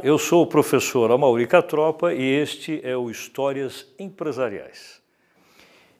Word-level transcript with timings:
Eu 0.00 0.16
sou 0.16 0.44
o 0.44 0.46
professor 0.46 1.10
Amauri 1.10 1.44
Catropa 1.44 2.14
e 2.14 2.22
este 2.22 2.80
é 2.84 2.96
o 2.96 3.10
Histórias 3.10 3.84
Empresariais. 3.98 5.02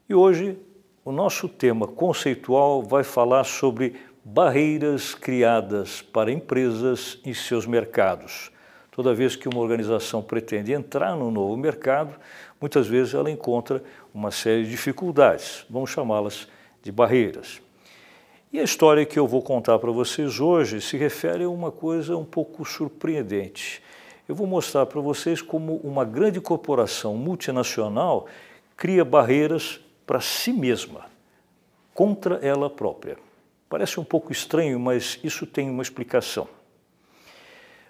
E 0.08 0.14
hoje 0.14 0.56
o 1.04 1.10
nosso 1.10 1.48
tema 1.48 1.88
conceitual 1.88 2.80
vai 2.80 3.02
falar 3.02 3.42
sobre 3.42 3.96
barreiras 4.24 5.16
criadas 5.16 6.00
para 6.00 6.30
empresas 6.30 7.18
em 7.24 7.34
seus 7.34 7.66
mercados. 7.66 8.52
Toda 8.92 9.12
vez 9.12 9.34
que 9.34 9.48
uma 9.48 9.58
organização 9.58 10.22
pretende 10.22 10.72
entrar 10.72 11.16
no 11.16 11.28
novo 11.32 11.56
mercado, 11.56 12.14
muitas 12.60 12.86
vezes 12.86 13.14
ela 13.14 13.32
encontra 13.32 13.82
uma 14.14 14.30
série 14.30 14.62
de 14.62 14.70
dificuldades, 14.70 15.66
vamos 15.68 15.90
chamá-las 15.90 16.46
de 16.84 16.92
barreiras. 16.92 17.60
E 18.52 18.60
a 18.60 18.62
história 18.62 19.04
que 19.04 19.18
eu 19.18 19.26
vou 19.26 19.42
contar 19.42 19.76
para 19.80 19.90
vocês 19.90 20.38
hoje 20.38 20.80
se 20.80 20.96
refere 20.96 21.42
a 21.42 21.50
uma 21.50 21.72
coisa 21.72 22.16
um 22.16 22.24
pouco 22.24 22.64
surpreendente 22.64 23.82
eu 24.28 24.34
vou 24.34 24.46
mostrar 24.46 24.84
para 24.84 25.00
vocês 25.00 25.40
como 25.40 25.76
uma 25.76 26.04
grande 26.04 26.38
corporação 26.38 27.16
multinacional 27.16 28.26
cria 28.76 29.02
barreiras 29.02 29.80
para 30.06 30.20
si 30.20 30.52
mesma, 30.52 31.06
contra 31.94 32.36
ela 32.36 32.68
própria. 32.68 33.16
Parece 33.68 33.98
um 33.98 34.04
pouco 34.04 34.30
estranho, 34.30 34.78
mas 34.78 35.18
isso 35.24 35.46
tem 35.46 35.70
uma 35.70 35.82
explicação. 35.82 36.46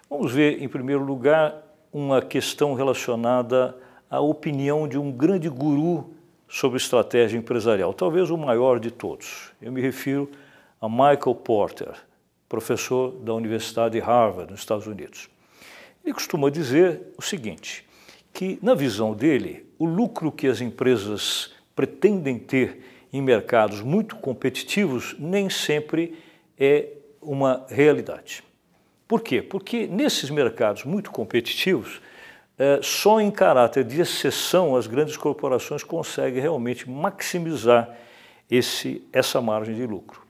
Vamos 0.09 0.31
ver, 0.31 0.63
em 0.63 0.67
primeiro 0.67 1.03
lugar, 1.03 1.61
uma 1.91 2.21
questão 2.21 2.73
relacionada 2.73 3.77
à 4.09 4.19
opinião 4.19 4.87
de 4.87 4.97
um 4.97 5.11
grande 5.11 5.49
guru 5.49 6.13
sobre 6.47 6.77
estratégia 6.77 7.37
empresarial, 7.37 7.93
talvez 7.93 8.31
o 8.31 8.37
maior 8.37 8.79
de 8.79 8.89
todos. 8.89 9.51
Eu 9.61 9.71
me 9.71 9.81
refiro 9.81 10.29
a 10.81 10.89
Michael 10.89 11.35
Porter, 11.35 11.93
professor 12.47 13.11
da 13.11 13.33
Universidade 13.33 13.93
de 13.93 13.99
Harvard, 13.99 14.51
nos 14.51 14.61
Estados 14.61 14.87
Unidos. 14.87 15.29
Ele 16.03 16.13
costuma 16.13 16.49
dizer 16.49 17.01
o 17.17 17.21
seguinte, 17.21 17.85
que 18.33 18.59
na 18.61 18.73
visão 18.73 19.13
dele, 19.13 19.65
o 19.77 19.85
lucro 19.85 20.31
que 20.31 20.47
as 20.47 20.61
empresas 20.61 21.51
pretendem 21.75 22.37
ter 22.37 23.07
em 23.11 23.21
mercados 23.21 23.81
muito 23.81 24.15
competitivos 24.15 25.15
nem 25.19 25.49
sempre 25.49 26.17
é 26.57 26.89
uma 27.21 27.65
realidade. 27.69 28.43
Por 29.07 29.21
quê? 29.21 29.41
Porque 29.41 29.87
nesses 29.87 30.29
mercados 30.29 30.83
muito 30.83 31.09
competitivos, 31.09 32.01
é, 32.57 32.79
só 32.83 33.19
em 33.19 33.31
caráter 33.31 33.83
de 33.83 33.99
exceção 33.99 34.75
as 34.75 34.85
grandes 34.85 35.17
corporações 35.17 35.83
conseguem 35.83 36.41
realmente 36.41 36.87
maximizar 36.89 37.97
esse, 38.51 39.03
essa 39.11 39.41
margem 39.41 39.73
de 39.73 39.85
lucro. 39.85 40.21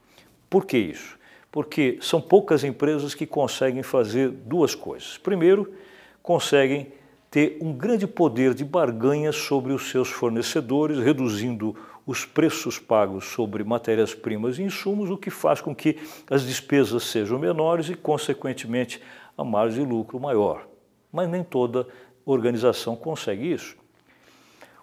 Por 0.50 0.66
que 0.66 0.78
isso? 0.78 1.19
Porque 1.52 1.98
são 2.02 2.22
poucas 2.22 2.64
empresas 2.64 3.16
que 3.16 3.26
conseguem 3.26 3.84
fazer 3.84 4.30
duas 4.30 4.76
coisas. 4.76 5.18
Primeiro, 5.18 5.74
conseguem 6.22 6.92
ter 7.32 7.58
um 7.62 7.74
grande 7.74 8.08
poder 8.08 8.54
de 8.54 8.64
barganha 8.64 9.32
sobre 9.32 9.74
os 9.74 9.90
seus 9.90 10.10
fornecedores, 10.10 11.00
reduzindo 11.00 11.76
os 12.06 12.26
preços 12.26 12.80
pagos 12.80 13.26
sobre 13.26 13.64
matérias-primas 13.64 14.58
e 14.58 14.64
insumos, 14.64 15.10
o 15.10 15.18
que 15.18 15.30
faz 15.30 15.62
com 15.62 15.76
que 15.76 15.98
as 16.30 16.46
despesas 16.46 17.04
sejam 17.04 17.38
menores 17.38 17.90
e, 17.90 17.96
consequentemente, 17.96 19.02
a 19.38 19.44
margem 19.44 19.84
de 19.84 19.92
lucro 19.92 20.20
maior. 20.20 20.68
Mas 21.12 21.30
nem 21.30 21.44
toda 21.44 21.88
organização 22.26 22.96
consegue 22.96 23.52
isso. 23.52 23.76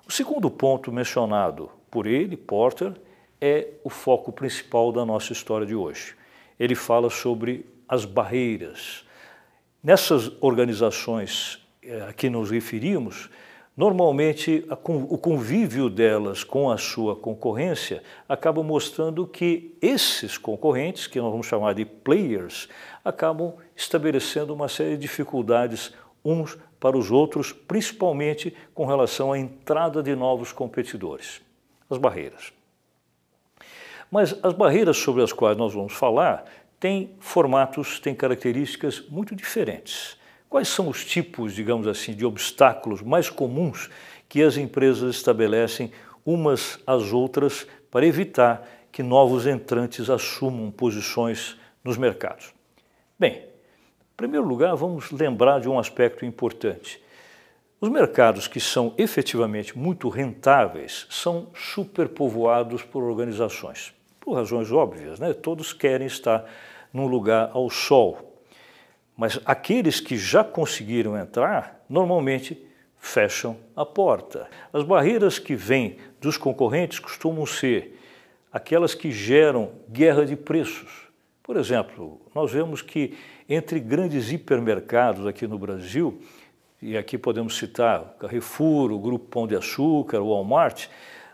O 0.07 0.13
segundo 0.13 0.49
ponto 0.49 0.93
mencionado 0.93 1.69
por 1.91 2.07
ele, 2.07 2.37
Porter, 2.37 2.93
é 3.41 3.69
o 3.83 3.91
foco 3.91 4.33
principal 4.33 4.93
da 4.93 5.05
nossa 5.05 5.33
história 5.33 5.67
de 5.67 5.75
hoje 5.75 6.15
ele 6.59 6.75
fala 6.75 7.11
sobre 7.11 7.67
as 7.89 8.05
barreiras. 8.05 9.05
Nessas 9.83 10.33
organizações 10.41 11.65
eh, 11.83 12.07
a 12.09 12.13
que 12.13 12.29
nos 12.29 12.51
referimos, 12.51 13.31
normalmente 13.77 14.67
o 14.85 15.19
convívio 15.19 15.89
delas 15.89 16.43
com 16.43 16.71
a 16.71 16.79
sua 16.79 17.15
concorrência 17.15 18.03
acaba 18.29 18.63
mostrando 18.63 19.27
que 19.27 19.77
esses 19.81 20.39
concorrentes, 20.39 21.07
que 21.07 21.21
nós 21.21 21.31
vamos 21.31 21.47
chamar 21.47 21.75
de 21.75 21.85
players, 21.85 22.69
acabam 23.05 23.55
estabelecendo 23.77 24.55
uma 24.55 24.69
série 24.69 24.97
de 24.97 25.03
dificuldades 25.03 25.93
uns 26.25 26.59
para 26.81 26.99
os 26.99 27.11
outros, 27.11 27.53
principalmente 27.53 28.55
com 28.75 28.85
relação 28.85 29.33
à 29.33 29.39
entrada 29.39 30.03
de 30.03 30.17
novos 30.17 30.53
competidores, 30.53 31.41
as 31.89 31.99
barreiras. 31.99 32.56
Mas 34.11 34.35
as 34.43 34.53
barreiras 34.53 34.97
sobre 34.97 35.23
as 35.23 35.33
quais 35.33 35.57
nós 35.57 35.75
vamos 35.75 35.93
falar 35.93 36.45
têm 36.79 37.11
formatos, 37.19 37.99
têm 37.99 38.15
características 38.15 39.03
muito 39.09 39.35
diferentes. 39.35 40.17
Quais 40.49 40.69
são 40.69 40.89
os 40.89 41.05
tipos, 41.05 41.55
digamos 41.55 41.87
assim, 41.87 42.15
de 42.15 42.25
obstáculos 42.25 43.03
mais 43.03 43.29
comuns 43.29 43.91
que 44.29 44.43
as 44.43 44.57
empresas 44.57 45.17
estabelecem 45.17 45.91
umas 46.25 46.79
às 46.87 47.13
outras 47.13 47.67
para 47.91 48.07
evitar 48.07 48.67
que 48.93 49.03
novos 49.03 49.47
entrantes 49.47 50.09
assumam 50.09 50.71
posições 50.71 51.57
nos 51.83 51.97
mercados? 51.97 52.55
Bem, 53.19 53.33
em 53.33 54.17
primeiro 54.17 54.47
lugar, 54.47 54.75
vamos 54.77 55.11
lembrar 55.11 55.61
de 55.61 55.69
um 55.69 55.79
aspecto 55.79 56.25
importante. 56.25 57.03
Os 57.81 57.89
mercados 57.89 58.49
que 58.49 58.61
são 58.61 58.95
efetivamente 58.97 59.77
muito 59.77 60.09
rentáveis 60.09 61.07
são 61.11 61.49
superpovoados 61.55 62.83
por 62.83 63.03
organizações 63.03 63.95
por 64.27 64.35
razões 64.35 64.73
óbvias, 64.73 65.21
né? 65.21 65.33
todos 65.33 65.73
querem 65.73 66.09
estar 66.09 66.45
num 66.93 67.07
lugar 67.07 67.51
ao 67.53 67.71
sol. 67.71 68.43
Mas 69.17 69.39
aqueles 69.45 70.01
que 70.01 70.19
já 70.19 70.43
conseguiram 70.43 71.17
entrar, 71.17 71.81
normalmente 71.89 72.61
fecham 72.99 73.57
a 73.77 73.87
porta. 73.87 74.49
As 74.73 74.83
barreiras 74.83 75.39
que 75.39 75.55
vêm 75.55 75.99
dos 76.21 76.37
concorrentes 76.37 76.99
costumam 76.99 77.47
ser 77.47 78.01
aquelas 78.53 78.97
que 78.97 79.13
geram 79.13 79.71
guerra 79.89 80.27
de 80.27 80.35
preços. 80.35 81.07
Por 81.41 81.57
exemplo, 81.57 82.21
nós 82.35 82.51
vemos 82.51 82.83
que 82.83 83.17
entre 83.49 83.79
grandes 83.79 84.33
hipermercados 84.33 85.25
aqui 85.25 85.47
no 85.47 85.57
Brasil, 85.57 86.21
e 86.81 86.97
aqui 86.97 87.17
podemos 87.17 87.57
citar 87.57 88.17
Carrefour, 88.19 88.93
o 88.93 88.99
Grupo 88.99 89.27
Pão 89.27 89.47
de 89.47 89.57
Açúcar, 89.57 90.21
o 90.21 90.31
Walmart, 90.31 90.89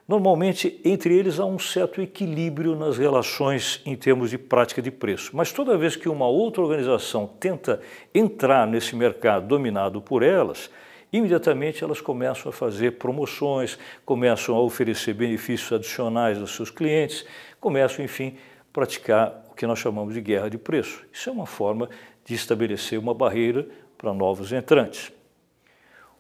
Normalmente, 0.07 0.81
entre 0.85 1.17
eles 1.17 1.39
há 1.39 1.47
um 1.47 1.59
certo 1.59 2.03
equilíbrio 2.03 2.75
nas 2.75 2.99
relações 2.99 3.81
em 3.87 3.95
termos 3.95 4.31
de 4.31 4.37
prática 4.37 4.83
de 4.83 4.91
preço. 4.91 5.31
Mas 5.33 5.53
toda 5.53 5.79
vez 5.79 5.95
que 5.95 6.09
uma 6.09 6.27
outra 6.27 6.61
organização 6.61 7.27
tenta 7.27 7.81
entrar 8.13 8.67
nesse 8.67 8.97
mercado 8.97 9.47
dominado 9.47 10.03
por 10.03 10.25
elas, 10.25 10.69
imediatamente 11.13 11.85
elas 11.85 12.01
começam 12.01 12.51
a 12.51 12.53
fazer 12.53 12.99
promoções, 12.99 13.79
começam 14.05 14.57
a 14.57 14.61
oferecer 14.61 15.15
benefícios 15.15 15.73
adicionais 15.73 16.39
aos 16.39 16.55
seus 16.55 16.71
clientes, 16.71 17.25
começam, 17.61 18.05
enfim, 18.05 18.37
a 18.61 18.73
praticar 18.73 19.45
o 19.51 19.55
que 19.55 19.67
nós 19.67 19.79
chamamos 19.79 20.15
de 20.15 20.21
guerra 20.21 20.51
de 20.51 20.59
preço. 20.59 21.07
Isso 21.13 21.31
é 21.31 21.33
uma 21.33 21.47
forma 21.47 21.89
de 22.25 22.35
estabelecer 22.35 22.99
uma 22.99 23.15
barreira 23.15 23.69
para 23.97 24.13
novos 24.13 24.53
entrantes. 24.53 25.13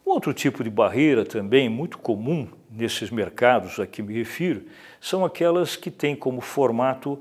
Outro 0.04 0.34
tipo 0.34 0.62
de 0.62 0.70
barreira 0.70 1.24
também 1.24 1.68
muito 1.68 1.98
comum 1.98 2.48
nesses 2.70 3.10
mercados 3.10 3.78
a 3.78 3.86
que 3.86 4.02
me 4.02 4.14
refiro 4.14 4.62
são 5.00 5.24
aquelas 5.24 5.76
que 5.76 5.90
têm 5.90 6.14
como 6.14 6.40
formato 6.40 7.18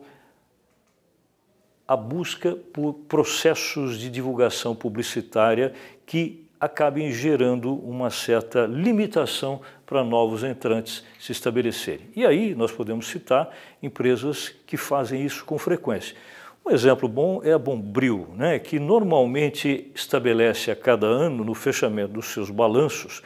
a 1.88 1.96
busca 1.96 2.56
por 2.72 2.94
processos 2.94 4.00
de 4.00 4.10
divulgação 4.10 4.74
publicitária 4.74 5.74
que 6.06 6.48
acabem 6.60 7.12
gerando 7.12 7.74
uma 7.74 8.10
certa 8.10 8.66
limitação 8.66 9.62
para 9.86 10.04
novos 10.04 10.44
entrantes 10.44 11.04
se 11.20 11.32
estabelecerem. 11.32 12.08
E 12.16 12.26
aí 12.26 12.54
nós 12.56 12.72
podemos 12.72 13.08
citar 13.08 13.50
empresas 13.82 14.54
que 14.66 14.78
fazem 14.78 15.26
isso 15.26 15.44
com 15.44 15.58
frequência. 15.58 16.16
Um 16.64 16.70
exemplo 16.70 17.10
bom 17.10 17.42
é 17.44 17.54
a 17.54 17.58
Bombril, 17.58 18.28
né, 18.36 18.60
que 18.60 18.80
normalmente 18.80 19.92
estabelece 19.96 20.70
a 20.70 20.76
cada 20.76 21.08
ano, 21.08 21.44
no 21.44 21.56
fechamento 21.56 22.14
dos 22.14 22.28
seus 22.28 22.52
balanços, 22.52 23.24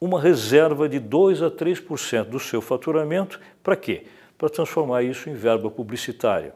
uma 0.00 0.20
reserva 0.20 0.88
de 0.88 0.98
2 0.98 1.42
a 1.42 1.50
3% 1.50 2.24
do 2.24 2.40
seu 2.40 2.60
faturamento. 2.60 3.38
Para 3.62 3.76
quê? 3.76 4.02
Para 4.36 4.48
transformar 4.48 5.04
isso 5.04 5.30
em 5.30 5.34
verba 5.34 5.70
publicitária. 5.70 6.52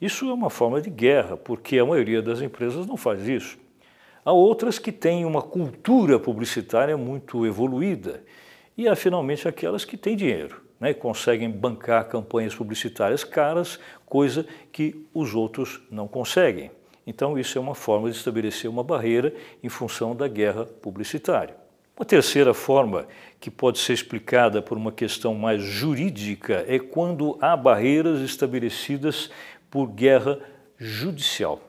Isso 0.00 0.28
é 0.28 0.34
uma 0.34 0.50
forma 0.50 0.80
de 0.80 0.90
guerra, 0.90 1.36
porque 1.36 1.78
a 1.78 1.86
maioria 1.86 2.20
das 2.20 2.42
empresas 2.42 2.84
não 2.84 2.96
faz 2.96 3.28
isso. 3.28 3.56
Há 4.24 4.32
outras 4.32 4.80
que 4.80 4.90
têm 4.90 5.24
uma 5.24 5.40
cultura 5.40 6.18
publicitária 6.18 6.96
muito 6.96 7.46
evoluída 7.46 8.24
e 8.76 8.88
há 8.88 8.96
finalmente 8.96 9.46
aquelas 9.46 9.84
que 9.84 9.96
têm 9.96 10.16
dinheiro 10.16 10.65
né, 10.80 10.92
conseguem 10.94 11.50
bancar 11.50 12.08
campanhas 12.08 12.54
publicitárias 12.54 13.24
caras, 13.24 13.78
coisa 14.04 14.46
que 14.70 15.06
os 15.12 15.34
outros 15.34 15.80
não 15.90 16.06
conseguem. 16.06 16.70
Então, 17.06 17.38
isso 17.38 17.56
é 17.56 17.60
uma 17.60 17.74
forma 17.74 18.10
de 18.10 18.16
estabelecer 18.16 18.68
uma 18.68 18.82
barreira 18.82 19.32
em 19.62 19.68
função 19.68 20.14
da 20.14 20.26
guerra 20.26 20.64
publicitária. 20.64 21.56
Uma 21.96 22.04
terceira 22.04 22.52
forma, 22.52 23.06
que 23.40 23.50
pode 23.50 23.78
ser 23.78 23.94
explicada 23.94 24.60
por 24.60 24.76
uma 24.76 24.92
questão 24.92 25.34
mais 25.34 25.62
jurídica, 25.62 26.64
é 26.68 26.78
quando 26.78 27.38
há 27.40 27.56
barreiras 27.56 28.20
estabelecidas 28.20 29.30
por 29.70 29.86
guerra 29.86 30.38
judicial. 30.76 31.60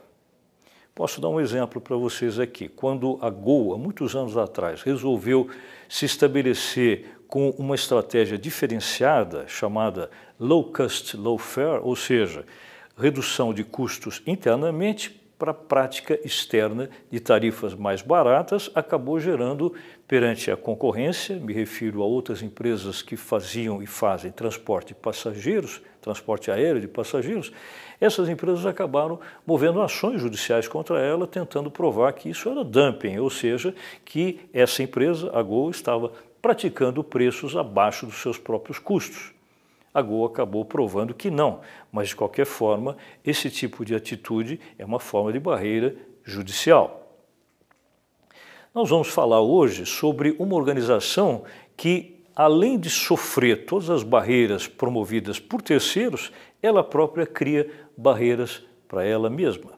Posso 0.94 1.22
dar 1.22 1.30
um 1.30 1.40
exemplo 1.40 1.80
para 1.80 1.96
vocês 1.96 2.40
aqui. 2.40 2.68
Quando 2.68 3.20
a 3.22 3.28
há 3.28 3.78
muitos 3.78 4.16
anos 4.16 4.36
atrás, 4.36 4.82
resolveu 4.82 5.48
se 5.88 6.06
estabelecer 6.06 7.17
com 7.28 7.50
uma 7.52 7.76
estratégia 7.76 8.38
diferenciada 8.38 9.48
chamada 9.48 10.10
low 10.40 10.64
cost, 10.72 11.16
low 11.18 11.38
fare, 11.38 11.82
ou 11.84 11.96
seja, 11.96 12.46
redução 12.98 13.54
de 13.54 13.64
custos 13.64 14.22
internamente 14.26 15.22
para 15.38 15.52
a 15.52 15.54
prática 15.54 16.20
externa 16.26 16.90
de 17.12 17.20
tarifas 17.20 17.76
mais 17.76 18.02
baratas, 18.02 18.72
acabou 18.74 19.20
gerando 19.20 19.72
perante 20.08 20.50
a 20.50 20.58
concorrência, 20.58 21.36
me 21.36 21.54
refiro 21.54 22.02
a 22.02 22.06
outras 22.06 22.42
empresas 22.42 23.04
que 23.04 23.16
faziam 23.16 23.84
e 23.84 23.86
fazem 23.86 24.32
transporte 24.32 24.90
de 24.90 24.96
passageiros, 24.96 25.82
transporte 26.02 26.50
aéreo 26.50 26.82
de 26.82 26.88
passageiros, 26.88 27.52
essas 28.00 28.30
empresas 28.30 28.66
acabaram 28.66 29.20
movendo 29.46 29.82
ações 29.82 30.22
judiciais 30.22 30.68
contra 30.68 31.00
ela, 31.00 31.28
tentando 31.28 31.70
provar 31.70 32.14
que 32.14 32.30
isso 32.30 32.50
era 32.50 32.64
dumping, 32.64 33.20
ou 33.20 33.30
seja, 33.30 33.76
que 34.06 34.40
essa 34.54 34.82
empresa, 34.82 35.30
a 35.34 35.42
Gol, 35.44 35.70
estava 35.70 36.12
praticando 36.48 37.04
preços 37.04 37.58
abaixo 37.58 38.06
dos 38.06 38.22
seus 38.22 38.38
próprios 38.38 38.80
custos. 38.80 39.34
A 39.94 40.02
Gol 40.02 40.26
acabou 40.26 40.64
provando 40.64 41.14
que 41.14 41.30
não, 41.30 41.60
mas 41.92 42.08
de 42.08 42.16
qualquer 42.16 42.46
forma, 42.46 42.96
esse 43.22 43.50
tipo 43.50 43.84
de 43.84 43.94
atitude 43.94 44.58
é 44.78 44.86
uma 44.86 44.98
forma 44.98 45.34
de 45.34 45.42
barreira 45.42 45.94
judicial. 46.24 47.20
Nós 48.74 48.90
vamos 48.90 49.10
falar 49.10 49.42
hoje 49.42 49.86
sobre 49.86 50.38
uma 50.40 50.56
organização 50.56 51.44
que, 51.76 52.24
além 52.34 52.80
de 52.80 52.90
sofrer 52.90 53.66
todas 53.66 53.90
as 53.90 54.04
barreiras 54.04 54.70
promovidas 54.70 55.42
por 55.42 55.62
terceiros, 55.62 56.32
ela 56.64 56.82
própria 56.82 57.26
cria 57.26 57.70
barreiras 57.98 58.64
para 58.88 59.04
ela 59.04 59.30
mesma. 59.30 59.77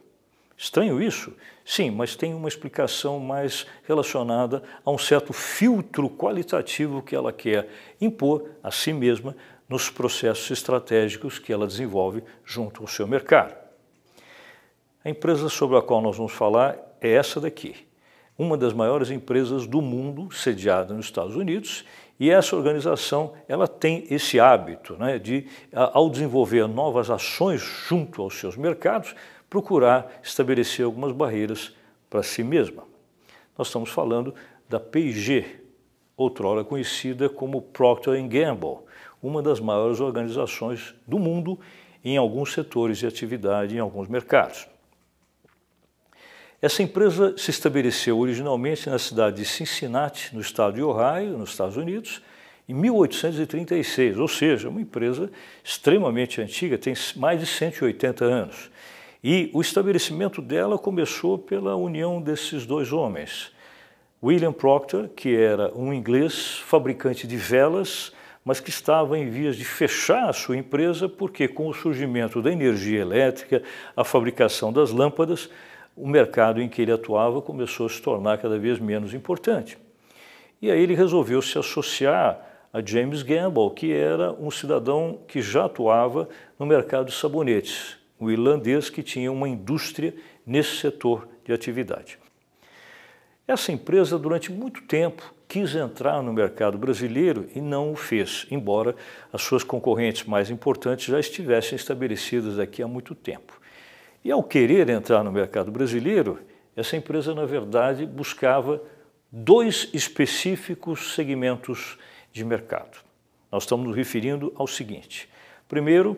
Estranho 0.61 1.01
isso? 1.01 1.33
Sim, 1.63 1.89
mas 1.89 2.17
tem 2.17 2.33
uma 2.33 2.49
explicação 2.49 3.17
mais 3.17 3.65
relacionada 3.87 4.61
a 4.83 4.91
um 4.91 4.97
certo 4.97 5.31
filtro 5.31 6.09
qualitativo 6.09 7.01
que 7.01 7.15
ela 7.15 7.31
quer 7.31 7.69
impor 8.01 8.49
a 8.61 8.69
si 8.69 8.91
mesma 8.91 9.37
nos 9.69 9.89
processos 9.89 10.51
estratégicos 10.51 11.39
que 11.39 11.53
ela 11.53 11.65
desenvolve 11.65 12.21
junto 12.43 12.81
ao 12.81 12.89
seu 12.89 13.07
mercado. 13.07 13.55
A 15.01 15.09
empresa 15.09 15.47
sobre 15.47 15.77
a 15.77 15.81
qual 15.81 16.01
nós 16.01 16.17
vamos 16.17 16.33
falar 16.33 16.77
é 16.99 17.09
essa 17.09 17.39
daqui 17.39 17.87
uma 18.39 18.55
das 18.55 18.71
maiores 18.71 19.11
empresas 19.11 19.67
do 19.67 19.81
mundo, 19.81 20.33
sediada 20.33 20.93
nos 20.93 21.07
Estados 21.07 21.35
Unidos, 21.35 21.83
e 22.17 22.29
essa 22.29 22.55
organização 22.55 23.33
ela 23.49 23.67
tem 23.67 24.07
esse 24.09 24.39
hábito 24.39 24.95
né, 24.97 25.19
de, 25.19 25.45
ao 25.73 26.09
desenvolver 26.09 26.65
novas 26.65 27.09
ações 27.09 27.59
junto 27.59 28.21
aos 28.21 28.39
seus 28.39 28.55
mercados, 28.55 29.13
procurar 29.49 30.19
estabelecer 30.23 30.85
algumas 30.85 31.11
barreiras 31.11 31.73
para 32.09 32.23
si 32.23 32.43
mesma. 32.43 32.83
Nós 33.57 33.67
estamos 33.67 33.89
falando 33.89 34.33
da 34.67 34.79
P&G, 34.79 35.45
outrora 36.15 36.63
conhecida 36.63 37.27
como 37.29 37.61
Procter 37.61 38.21
Gamble, 38.27 38.79
uma 39.21 39.41
das 39.41 39.59
maiores 39.59 39.99
organizações 39.99 40.93
do 41.07 41.17
mundo 41.17 41.59
em 42.03 42.17
alguns 42.17 42.53
setores 42.53 42.97
de 42.97 43.07
atividade 43.07 43.75
em 43.75 43.79
alguns 43.79 44.07
mercados. 44.07 44.67
Essa 46.61 46.83
empresa 46.83 47.35
se 47.37 47.51
estabeleceu 47.51 48.17
originalmente 48.19 48.89
na 48.89 48.99
cidade 48.99 49.37
de 49.37 49.45
Cincinnati, 49.45 50.35
no 50.35 50.41
estado 50.41 50.75
de 50.75 50.83
Ohio, 50.83 51.37
nos 51.37 51.51
Estados 51.51 51.77
Unidos, 51.77 52.21
em 52.67 52.73
1836, 52.73 54.17
ou 54.17 54.27
seja, 54.27 54.69
uma 54.69 54.81
empresa 54.81 55.31
extremamente 55.63 56.41
antiga, 56.41 56.77
tem 56.77 56.93
mais 57.15 57.39
de 57.39 57.45
180 57.45 58.25
anos. 58.25 58.69
E 59.23 59.49
o 59.53 59.59
estabelecimento 59.59 60.41
dela 60.41 60.77
começou 60.77 61.37
pela 61.37 61.75
união 61.75 62.21
desses 62.21 62.65
dois 62.65 62.93
homens. 62.93 63.51
William 64.23 64.53
Proctor, 64.53 65.09
que 65.09 65.35
era 65.35 65.77
um 65.77 65.93
inglês 65.93 66.57
fabricante 66.59 67.27
de 67.27 67.35
velas, 67.35 68.13
mas 68.45 68.61
que 68.61 68.69
estava 68.69 69.17
em 69.17 69.29
vias 69.29 69.57
de 69.57 69.65
fechar 69.65 70.29
a 70.29 70.33
sua 70.33 70.55
empresa 70.55 71.09
porque 71.09 71.47
com 71.49 71.67
o 71.67 71.73
surgimento 71.73 72.41
da 72.41 72.51
energia 72.51 73.01
elétrica, 73.01 73.61
a 73.95 74.05
fabricação 74.05 74.71
das 74.71 74.91
lâmpadas, 74.91 75.49
o 75.97 76.07
mercado 76.07 76.61
em 76.61 76.69
que 76.69 76.81
ele 76.81 76.91
atuava 76.91 77.41
começou 77.41 77.87
a 77.87 77.89
se 77.89 78.01
tornar 78.01 78.37
cada 78.37 78.57
vez 78.57 78.79
menos 78.79 79.13
importante. 79.13 79.77
E 80.61 80.71
aí 80.71 80.81
ele 80.81 80.95
resolveu 80.95 81.41
se 81.41 81.57
associar 81.57 82.39
a 82.71 82.81
James 82.81 83.21
Gamble, 83.21 83.71
que 83.75 83.91
era 83.91 84.31
um 84.31 84.49
cidadão 84.49 85.19
que 85.27 85.41
já 85.41 85.65
atuava 85.65 86.29
no 86.57 86.65
mercado 86.65 87.07
de 87.07 87.13
sabonetes, 87.13 87.98
um 88.19 88.29
irlandês 88.29 88.89
que 88.89 89.01
tinha 89.01 89.31
uma 89.31 89.47
indústria 89.47 90.13
nesse 90.45 90.77
setor 90.77 91.27
de 91.45 91.53
atividade. 91.53 92.19
Essa 93.47 93.71
empresa, 93.71 94.19
durante 94.19 94.51
muito 94.51 94.83
tempo, 94.83 95.33
quis 95.47 95.73
entrar 95.73 96.21
no 96.21 96.31
mercado 96.31 96.77
brasileiro 96.77 97.49
e 97.55 97.59
não 97.59 97.91
o 97.91 97.95
fez, 97.95 98.45
embora 98.51 98.95
as 99.33 99.41
suas 99.41 99.63
concorrentes 99.63 100.25
mais 100.25 100.51
importantes 100.51 101.05
já 101.05 101.19
estivessem 101.19 101.75
estabelecidas 101.75 102.59
aqui 102.59 102.83
há 102.83 102.87
muito 102.87 103.15
tempo. 103.15 103.59
E 104.23 104.31
ao 104.31 104.43
querer 104.43 104.87
entrar 104.89 105.23
no 105.23 105.31
mercado 105.31 105.71
brasileiro, 105.71 106.39
essa 106.75 106.95
empresa, 106.95 107.33
na 107.33 107.45
verdade, 107.45 108.05
buscava 108.05 108.81
dois 109.31 109.89
específicos 109.93 111.15
segmentos 111.15 111.97
de 112.31 112.45
mercado. 112.45 112.99
Nós 113.51 113.63
estamos 113.63 113.87
nos 113.87 113.95
referindo 113.95 114.53
ao 114.55 114.67
seguinte: 114.67 115.27
primeiro, 115.67 116.15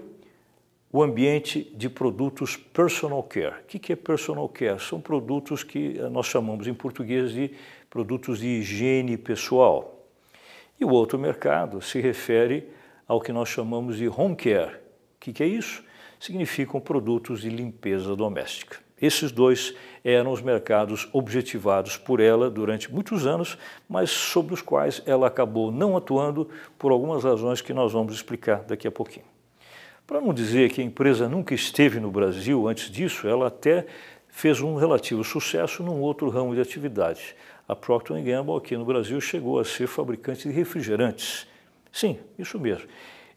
o 0.92 1.02
ambiente 1.02 1.72
de 1.76 1.90
produtos 1.90 2.58
personal 2.58 3.24
care. 3.24 3.62
O 3.62 3.66
que 3.66 3.94
é 3.94 3.96
personal 3.96 4.50
care? 4.50 4.80
São 4.80 5.00
produtos 5.00 5.64
que 5.64 6.00
nós 6.12 6.26
chamamos 6.26 6.68
em 6.68 6.74
português 6.74 7.32
de 7.32 7.52
produtos 7.90 8.40
de 8.40 8.48
higiene 8.48 9.18
pessoal. 9.18 10.06
E 10.80 10.86
o 10.86 10.90
outro 10.90 11.18
mercado 11.18 11.82
se 11.82 12.02
refere 12.02 12.68
ao 13.08 13.22
que 13.22 13.32
nós 13.32 13.50
chamamos 13.50 13.98
de 13.98 14.08
home 14.08 14.36
care. 14.36 14.76
O 14.76 15.32
que 15.32 15.44
é 15.44 15.48
isso? 15.48 15.84
significam 16.22 16.80
produtos 16.80 17.42
de 17.42 17.50
limpeza 17.50 18.16
doméstica. 18.16 18.78
Esses 19.02 19.32
dois 19.32 19.74
eram 20.04 20.32
os 20.32 20.40
mercados 20.40 21.10
objetivados 21.12 21.98
por 21.98 22.20
ela 22.20 22.48
durante 22.48 22.94
muitos 22.94 23.26
anos, 23.26 23.58
mas 23.90 24.12
sobre 24.12 24.54
os 24.54 24.62
quais 24.62 25.02
ela 25.08 25.26
acabou 25.26 25.72
não 25.72 25.98
atuando 25.98 26.48
por 26.78 26.92
algumas 26.92 27.24
razões 27.24 27.60
que 27.60 27.74
nós 27.74 27.92
vamos 27.92 28.14
explicar 28.14 28.62
daqui 28.64 28.88
a 28.88 28.92
pouquinho. 28.92 29.31
Para 30.12 30.20
não 30.20 30.34
dizer 30.34 30.70
que 30.70 30.82
a 30.82 30.84
empresa 30.84 31.30
nunca 31.30 31.56
esteve 31.56 31.98
no 31.98 32.12
Brasil 32.12 32.68
antes 32.68 32.92
disso, 32.92 33.30
ela 33.30 33.48
até 33.48 33.88
fez 34.28 34.60
um 34.60 34.76
relativo 34.76 35.24
sucesso 35.24 35.82
num 35.82 36.02
outro 36.02 36.28
ramo 36.28 36.54
de 36.54 36.60
atividade. 36.60 37.34
A 37.66 37.78
Procter 37.78 38.22
Gamble 38.22 38.58
aqui 38.58 38.76
no 38.76 38.84
Brasil 38.84 39.22
chegou 39.22 39.58
a 39.58 39.64
ser 39.64 39.88
fabricante 39.88 40.50
de 40.50 40.54
refrigerantes. 40.54 41.48
Sim, 41.94 42.20
isso 42.38 42.60
mesmo. 42.60 42.90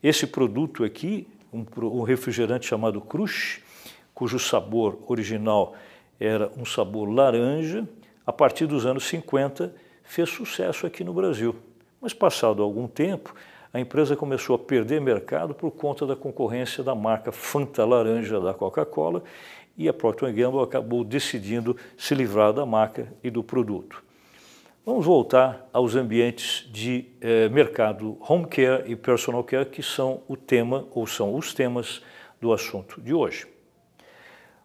Esse 0.02 0.26
produto 0.26 0.82
aqui 0.82 1.28
um, 1.52 1.64
um 1.80 2.02
refrigerante 2.02 2.66
chamado 2.66 3.00
Crush, 3.00 3.62
cujo 4.12 4.40
sabor 4.40 4.98
original 5.06 5.76
era 6.18 6.50
um 6.56 6.64
sabor 6.64 7.08
laranja, 7.08 7.88
a 8.26 8.32
partir 8.32 8.66
dos 8.66 8.84
anos 8.84 9.04
50 9.04 9.72
fez 10.02 10.28
sucesso 10.28 10.88
aqui 10.88 11.04
no 11.04 11.14
Brasil. 11.14 11.54
Mas 12.00 12.12
passado 12.12 12.64
algum 12.64 12.88
tempo, 12.88 13.32
a 13.74 13.80
empresa 13.80 14.14
começou 14.14 14.54
a 14.54 14.58
perder 14.58 15.00
mercado 15.00 15.52
por 15.52 15.72
conta 15.72 16.06
da 16.06 16.14
concorrência 16.14 16.84
da 16.84 16.94
marca 16.94 17.32
Fanta 17.32 17.84
Laranja 17.84 18.40
da 18.40 18.54
Coca-Cola 18.54 19.24
e 19.76 19.88
a 19.88 19.92
Procter 19.92 20.32
Gamble 20.32 20.62
acabou 20.62 21.02
decidindo 21.02 21.76
se 21.96 22.14
livrar 22.14 22.52
da 22.52 22.64
marca 22.64 23.12
e 23.20 23.28
do 23.30 23.42
produto. 23.42 24.00
Vamos 24.86 25.04
voltar 25.04 25.68
aos 25.72 25.96
ambientes 25.96 26.70
de 26.70 27.06
eh, 27.20 27.48
mercado 27.48 28.16
home 28.20 28.46
care 28.46 28.88
e 28.88 28.94
personal 28.94 29.42
care, 29.42 29.68
que 29.68 29.82
são 29.82 30.22
o 30.28 30.36
tema 30.36 30.86
ou 30.92 31.04
são 31.04 31.34
os 31.34 31.52
temas 31.52 32.00
do 32.40 32.52
assunto 32.52 33.00
de 33.00 33.12
hoje. 33.12 33.44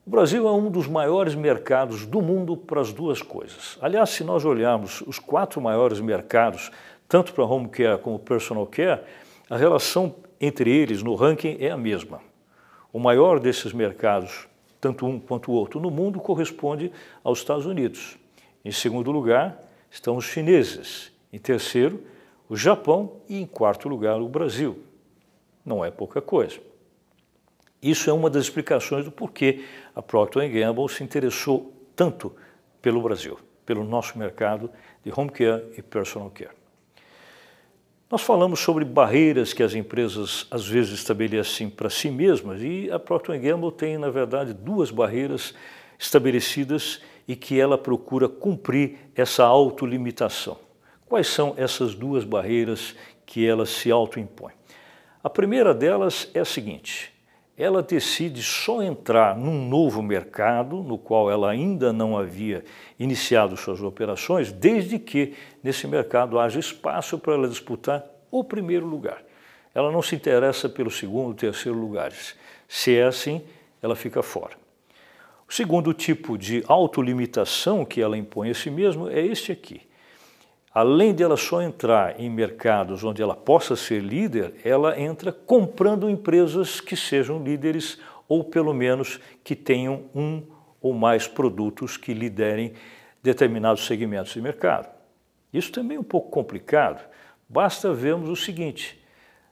O 0.05 0.09
Brasil 0.11 0.47
é 0.47 0.51
um 0.51 0.69
dos 0.69 0.87
maiores 0.87 1.33
mercados 1.33 2.05
do 2.05 2.21
mundo 2.21 2.57
para 2.57 2.81
as 2.81 2.91
duas 2.91 3.21
coisas. 3.21 3.77
Aliás, 3.81 4.09
se 4.09 4.23
nós 4.23 4.45
olharmos 4.45 5.01
os 5.01 5.19
quatro 5.19 5.61
maiores 5.61 5.99
mercados, 5.99 6.71
tanto 7.09 7.33
para 7.33 7.43
home 7.43 7.67
care 7.67 7.97
como 7.97 8.19
personal 8.19 8.67
care, 8.67 9.01
a 9.49 9.57
relação 9.57 10.15
entre 10.39 10.69
eles 10.69 11.01
no 11.01 11.15
ranking 11.15 11.57
é 11.59 11.71
a 11.71 11.75
mesma. 11.75 12.21
O 12.93 12.99
maior 12.99 13.39
desses 13.39 13.73
mercados, 13.73 14.47
tanto 14.79 15.07
um 15.07 15.19
quanto 15.19 15.51
o 15.51 15.55
outro 15.55 15.79
no 15.79 15.89
mundo, 15.89 16.19
corresponde 16.19 16.91
aos 17.23 17.39
Estados 17.39 17.65
Unidos. 17.65 18.15
Em 18.63 18.71
segundo 18.71 19.11
lugar, 19.11 19.59
estão 19.89 20.15
os 20.17 20.25
chineses, 20.25 21.11
em 21.33 21.39
terceiro, 21.39 22.03
o 22.47 22.55
Japão 22.55 23.13
e, 23.27 23.41
em 23.41 23.45
quarto 23.45 23.89
lugar, 23.89 24.21
o 24.21 24.29
Brasil. 24.29 24.83
Não 25.65 25.83
é 25.83 25.89
pouca 25.89 26.21
coisa. 26.21 26.59
Isso 27.81 28.09
é 28.09 28.13
uma 28.13 28.29
das 28.29 28.43
explicações 28.43 29.05
do 29.05 29.11
porquê 29.11 29.63
a 29.95 30.01
Procter 30.01 30.51
Gamble 30.51 30.89
se 30.89 31.03
interessou 31.03 31.73
tanto 31.95 32.35
pelo 32.81 33.01
Brasil, 33.01 33.39
pelo 33.65 33.83
nosso 33.83 34.17
mercado 34.17 34.69
de 35.03 35.11
home 35.15 35.31
care 35.31 35.63
e 35.77 35.81
personal 35.81 36.29
care. 36.29 36.58
Nós 38.11 38.23
falamos 38.23 38.59
sobre 38.59 38.83
barreiras 38.83 39.53
que 39.53 39.61
as 39.61 39.75
empresas 39.75 40.47
às 40.49 40.67
vezes 40.67 40.93
estabelecem 40.93 41.69
para 41.69 41.91
si 41.91 42.09
mesmas 42.09 42.59
e 42.59 42.89
a 42.91 42.97
Procter 42.97 43.39
Gamble 43.39 43.71
tem, 43.71 43.99
na 43.99 44.09
verdade, 44.09 44.51
duas 44.51 44.89
barreiras 44.89 45.53
estabelecidas 45.99 47.01
e 47.27 47.35
que 47.35 47.59
ela 47.59 47.77
procura 47.77 48.27
cumprir 48.27 48.97
essa 49.15 49.43
autolimitação. 49.43 50.57
Quais 51.05 51.27
são 51.27 51.53
essas 51.55 51.93
duas 51.93 52.23
barreiras 52.23 52.95
que 53.27 53.45
ela 53.45 53.67
se 53.67 53.91
autoimpõe? 53.91 54.53
A 55.23 55.29
primeira 55.29 55.71
delas 55.71 56.31
é 56.33 56.39
a 56.39 56.45
seguinte: 56.45 57.13
ela 57.59 57.83
decide 57.83 58.41
só 58.41 58.81
entrar 58.81 59.35
num 59.35 59.67
novo 59.67 60.01
mercado, 60.01 60.77
no 60.77 60.97
qual 60.97 61.29
ela 61.29 61.51
ainda 61.51 61.91
não 61.91 62.17
havia 62.17 62.63
iniciado 62.97 63.57
suas 63.57 63.81
operações, 63.81 64.49
desde 64.49 64.97
que 64.97 65.33
nesse 65.61 65.85
mercado 65.85 66.39
haja 66.39 66.57
espaço 66.57 67.19
para 67.19 67.33
ela 67.33 67.49
disputar 67.49 68.05
o 68.31 68.45
primeiro 68.45 68.85
lugar. 68.85 69.21
Ela 69.75 69.91
não 69.91 70.01
se 70.01 70.15
interessa 70.15 70.69
pelo 70.69 70.89
segundo, 70.89 71.35
terceiro 71.35 71.77
lugares. 71.77 72.33
Se 72.65 72.95
é 72.95 73.03
assim, 73.03 73.41
ela 73.81 73.95
fica 73.95 74.23
fora. 74.23 74.55
O 75.45 75.53
segundo 75.53 75.93
tipo 75.93 76.37
de 76.37 76.63
autolimitação 76.65 77.83
que 77.83 78.01
ela 78.01 78.17
impõe 78.17 78.51
a 78.51 78.55
si 78.55 78.71
mesma 78.71 79.11
é 79.11 79.19
este 79.19 79.51
aqui 79.51 79.88
além 80.73 81.13
de 81.13 81.23
ela 81.23 81.37
só 81.37 81.61
entrar 81.61 82.19
em 82.19 82.29
mercados 82.29 83.03
onde 83.03 83.21
ela 83.21 83.35
possa 83.35 83.75
ser 83.75 84.01
líder, 84.01 84.55
ela 84.63 84.99
entra 84.99 85.31
comprando 85.31 86.09
empresas 86.09 86.79
que 86.79 86.95
sejam 86.95 87.43
líderes 87.43 87.99
ou 88.27 88.43
pelo 88.43 88.73
menos 88.73 89.19
que 89.43 89.55
tenham 89.55 90.05
um 90.13 90.43
ou 90.81 90.93
mais 90.93 91.27
produtos 91.27 91.97
que 91.97 92.13
liderem 92.13 92.73
determinados 93.21 93.85
segmentos 93.85 94.33
de 94.33 94.41
mercado. 94.41 94.89
Isso 95.51 95.71
também 95.71 95.97
é 95.97 95.99
um 95.99 96.03
pouco 96.03 96.29
complicado. 96.29 97.03
Basta 97.47 97.91
vermos 97.93 98.29
o 98.29 98.35
seguinte: 98.35 98.99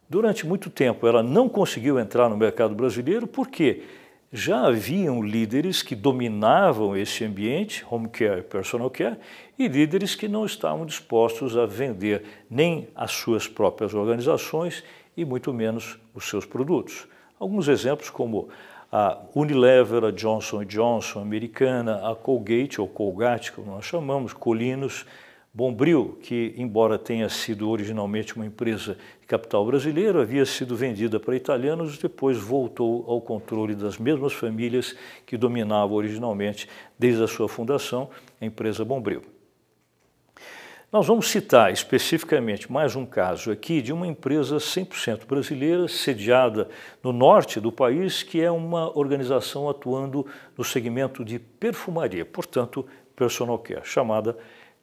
durante 0.07 0.45
muito 0.45 0.69
tempo 0.69 1.07
ela 1.07 1.23
não 1.23 1.49
conseguiu 1.49 1.99
entrar 1.99 2.29
no 2.29 2.37
mercado 2.37 2.75
brasileiro 2.75 3.25
porque 3.25 3.83
já 4.31 4.67
haviam 4.67 5.21
líderes 5.21 5.81
que 5.81 5.95
dominavam 5.95 6.95
esse 6.95 7.23
ambiente, 7.23 7.85
home 7.89 8.09
care 8.09 8.41
personal 8.41 8.89
care, 8.89 9.17
e 9.57 9.67
líderes 9.67 10.15
que 10.15 10.27
não 10.27 10.45
estavam 10.45 10.85
dispostos 10.85 11.57
a 11.57 11.65
vender 11.65 12.23
nem 12.49 12.87
as 12.95 13.11
suas 13.11 13.47
próprias 13.47 13.93
organizações 13.93 14.83
e 15.15 15.23
muito 15.23 15.53
menos 15.53 15.97
os 16.13 16.27
seus 16.29 16.45
produtos. 16.45 17.07
Alguns 17.39 17.67
exemplos 17.67 18.09
como 18.09 18.49
a 18.91 19.17
Unilever, 19.35 20.03
a 20.03 20.11
Johnson 20.11 20.63
Johnson 20.63 21.19
americana, 21.19 22.09
a 22.09 22.15
Colgate 22.15 22.79
ou 22.79 22.87
Colgate, 22.87 23.51
como 23.51 23.71
nós 23.71 23.85
chamamos, 23.85 24.33
Colinos, 24.33 25.05
Bombril, 25.53 26.19
que 26.21 26.53
embora 26.55 26.99
tenha 26.99 27.27
sido 27.29 27.69
originalmente 27.69 28.35
uma 28.35 28.45
empresa 28.45 28.97
de 29.19 29.25
capital 29.25 29.65
brasileiro, 29.65 30.21
havia 30.21 30.45
sido 30.45 30.75
vendida 30.75 31.19
para 31.19 31.35
italianos 31.35 31.95
e 31.95 32.01
depois 32.01 32.37
voltou 32.37 33.03
ao 33.07 33.19
controle 33.19 33.73
das 33.73 33.97
mesmas 33.97 34.33
famílias 34.33 34.95
que 35.25 35.35
dominavam 35.35 35.95
originalmente 35.95 36.69
desde 36.97 37.23
a 37.23 37.27
sua 37.27 37.49
fundação 37.49 38.09
a 38.39 38.45
empresa 38.45 38.85
Bombril. 38.85 39.23
Nós 40.89 41.05
vamos 41.05 41.27
citar 41.27 41.69
especificamente 41.73 42.71
mais 42.71 42.95
um 42.95 43.05
caso 43.05 43.51
aqui 43.51 43.81
de 43.81 43.91
uma 43.91 44.07
empresa 44.07 44.55
100% 44.55 45.25
brasileira, 45.25 45.85
sediada 45.89 46.69
no 47.03 47.11
norte 47.11 47.59
do 47.59 47.73
país, 47.73 48.23
que 48.23 48.41
é 48.41 48.49
uma 48.49 48.97
organização 48.97 49.69
atuando 49.69 50.25
no 50.57 50.63
segmento 50.63 51.25
de 51.25 51.39
perfumaria, 51.39 52.23
portanto, 52.23 52.87
personal 53.17 53.59
care, 53.59 53.81
chamada 53.83 54.37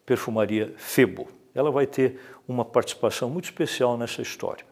Perfumaria 0.06 0.74
Febo. 0.76 1.28
Ela 1.54 1.70
vai 1.70 1.86
ter 1.86 2.18
uma 2.46 2.64
participação 2.64 3.30
muito 3.30 3.44
especial 3.44 3.96
nessa 3.96 4.22
história. 4.22 4.64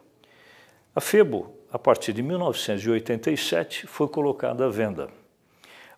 A 0.95 1.01
Febo, 1.01 1.55
a 1.73 1.79
partir 1.79 2.13
de 2.13 2.23
1987, 2.23 3.87
foi 3.87 4.09
colocada 4.09 4.67
à 4.67 4.69
venda. 4.69 5.09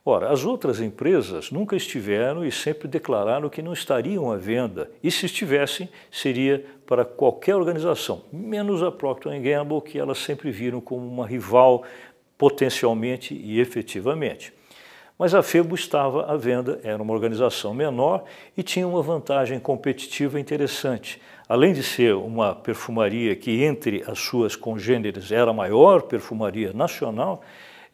Ora, 0.07 0.31
as 0.31 0.45
outras 0.45 0.81
empresas 0.81 1.51
nunca 1.51 1.75
estiveram 1.75 2.45
e 2.45 2.53
sempre 2.53 2.87
declararam 2.87 3.49
que 3.49 3.63
não 3.63 3.73
estariam 3.73 4.31
à 4.31 4.37
venda, 4.37 4.91
e 5.03 5.11
se 5.11 5.25
estivessem, 5.25 5.89
seria 6.13 6.63
para 6.87 7.07
qualquer 7.07 7.57
organização, 7.57 8.23
menos 8.31 8.83
a 8.83 8.93
Procter 8.93 9.41
Gamble, 9.41 9.81
que 9.81 9.99
elas 9.99 10.19
sempre 10.19 10.51
viram 10.51 10.79
como 10.79 11.07
uma 11.07 11.27
rival 11.27 11.85
potencialmente 12.37 13.35
e 13.35 13.59
efetivamente. 13.59 14.53
Mas 15.25 15.35
a 15.35 15.43
Febo 15.43 15.75
estava 15.75 16.31
à 16.31 16.37
venda, 16.37 16.79
era 16.85 17.03
uma 17.03 17.15
organização 17.15 17.73
menor 17.73 18.25
e 18.55 18.63
tinha 18.63 18.87
uma 18.87 19.01
vantagem 19.01 19.59
competitiva 19.59 20.39
interessante. 20.39 21.19
Além 21.49 21.73
de 21.73 21.83
ser 21.83 22.15
uma 22.15 22.55
perfumaria 22.55 23.35
que, 23.35 23.65
entre 23.65 24.05
as 24.07 24.19
suas 24.19 24.55
congêneres, 24.55 25.33
era 25.33 25.51
a 25.51 25.55
maior 25.55 26.03
perfumaria 26.03 26.75
nacional, 26.75 27.41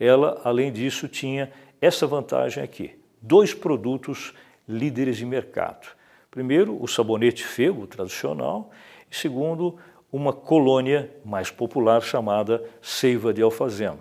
ela, 0.00 0.40
além 0.42 0.72
disso, 0.72 1.06
tinha 1.06 1.52
essa 1.80 2.04
vantagem 2.04 2.64
aqui: 2.64 2.98
dois 3.22 3.54
produtos 3.54 4.34
líderes 4.68 5.16
de 5.16 5.24
mercado. 5.24 5.86
Primeiro, 6.32 6.82
o 6.82 6.88
sabonete 6.88 7.44
Febo 7.44 7.86
tradicional, 7.86 8.72
e 9.08 9.14
segundo, 9.16 9.78
uma 10.10 10.32
colônia 10.32 11.08
mais 11.24 11.48
popular 11.48 12.02
chamada 12.02 12.60
Seiva 12.82 13.32
de 13.32 13.40
Alfazema. 13.40 14.00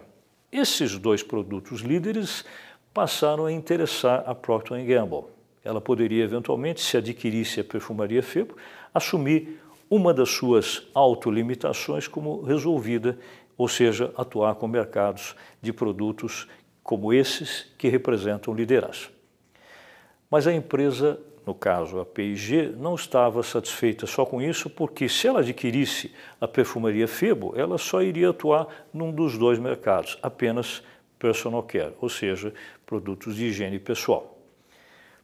Esses 0.52 0.98
dois 0.98 1.22
produtos 1.22 1.82
líderes 1.82 2.44
passaram 2.94 3.46
a 3.46 3.52
interessar 3.52 4.24
a 4.26 4.34
Procter 4.34 4.84
Gamble. 4.86 5.26
Ela 5.64 5.82
poderia 5.82 6.24
eventualmente, 6.24 6.82
se 6.82 6.98
adquirisse 6.98 7.60
a 7.60 7.64
perfumaria 7.64 8.24
Febo, 8.24 8.56
assumir 8.94 9.60
uma 9.90 10.14
das 10.14 10.30
suas 10.30 10.88
autolimitações 10.94 12.08
como 12.08 12.42
resolvida, 12.42 13.18
ou 13.58 13.68
seja, 13.68 14.14
atuar 14.16 14.56
com 14.56 14.68
mercados 14.68 15.36
de 15.62 15.74
produtos 15.74 16.48
como 16.84 17.14
esses 17.14 17.72
que 17.78 17.90
representam 17.90 18.54
liderança. 18.54 19.10
Mas 20.30 20.48
a 20.48 20.54
empresa, 20.54 21.20
no 21.46 21.54
caso 21.54 22.00
a 22.00 22.06
P&G, 22.06 22.74
não 22.78 22.96
estava 22.96 23.44
satisfeita 23.44 24.06
só 24.06 24.26
com 24.26 24.42
isso, 24.42 24.70
porque 24.70 25.10
se 25.10 25.28
ela 25.28 25.40
adquirisse 25.40 26.12
a 26.40 26.48
perfumaria 26.48 27.08
Febo, 27.08 27.54
ela 27.56 27.78
só 27.78 28.02
iria 28.02 28.30
atuar 28.30 28.68
num 28.94 29.12
dos 29.12 29.38
dois 29.38 29.60
mercados, 29.60 30.18
apenas 30.22 30.84
personal 31.20 31.62
care, 31.62 31.94
ou 32.00 32.10
seja, 32.10 32.54
produtos 32.86 33.36
de 33.36 33.46
higiene 33.46 33.78
pessoal. 33.78 34.40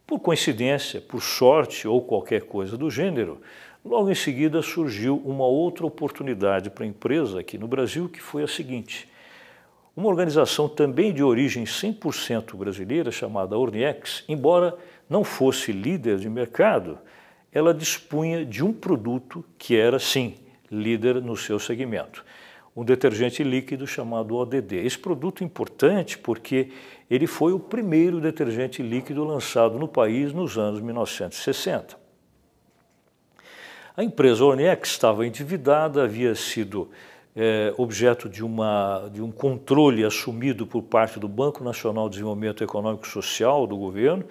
Por 0.06 0.20
coincidência, 0.20 1.02
por 1.02 1.24
sorte 1.24 1.88
ou 1.88 2.02
qualquer 2.02 2.42
coisa 2.42 2.78
do 2.78 2.92
gênero, 2.92 3.42
logo 3.84 4.12
em 4.12 4.16
seguida 4.16 4.62
surgiu 4.62 5.18
uma 5.26 5.48
outra 5.48 5.86
oportunidade 5.86 6.70
para 6.70 6.84
a 6.84 6.88
empresa 6.88 7.40
aqui 7.40 7.58
no 7.58 7.68
Brasil, 7.68 8.08
que 8.08 8.22
foi 8.22 8.44
a 8.44 8.48
seguinte. 8.48 9.10
Uma 9.96 10.10
organização 10.10 10.68
também 10.68 11.14
de 11.14 11.24
origem 11.24 11.64
100% 11.64 12.56
brasileira, 12.56 13.10
chamada 13.10 13.58
Orniex, 13.58 14.26
embora 14.28 14.78
não 15.10 15.24
fosse 15.24 15.72
líder 15.72 16.20
de 16.20 16.30
mercado, 16.30 17.00
ela 17.52 17.74
dispunha 17.74 18.46
de 18.46 18.64
um 18.64 18.74
produto 18.74 19.44
que 19.58 19.76
era, 19.78 19.98
sim, 19.98 20.36
líder 20.70 21.22
no 21.22 21.38
seu 21.38 21.58
segmento 21.58 22.24
um 22.76 22.84
detergente 22.84 23.44
líquido 23.44 23.88
chamado 23.88 24.36
ODD. 24.36 24.76
Esse 24.86 24.98
produto 24.98 25.44
é 25.44 25.46
importante 25.46 26.18
porque 26.18 26.72
ele 27.10 27.26
foi 27.26 27.54
o 27.54 27.60
primeiro 27.60 28.20
detergente 28.20 28.84
líquido 28.84 29.24
lançado 29.24 29.80
no 29.80 29.88
país 29.88 30.34
nos 30.34 30.58
anos 30.58 30.82
1960. 30.82 31.98
A 33.96 34.04
empresa 34.04 34.44
Ornex 34.44 34.90
estava 34.90 35.26
endividada, 35.26 36.04
havia 36.04 36.36
sido 36.36 36.90
é, 37.34 37.74
objeto 37.78 38.28
de, 38.28 38.44
uma, 38.44 39.10
de 39.14 39.22
um 39.22 39.32
controle 39.32 40.04
assumido 40.04 40.68
por 40.68 40.84
parte 40.84 41.18
do 41.18 41.30
Banco 41.30 41.64
Nacional 41.64 42.10
de 42.10 42.16
Desenvolvimento 42.16 42.62
Econômico 42.62 43.06
e 43.06 43.10
Social 43.10 43.66
do 43.66 43.78
governo 43.78 44.26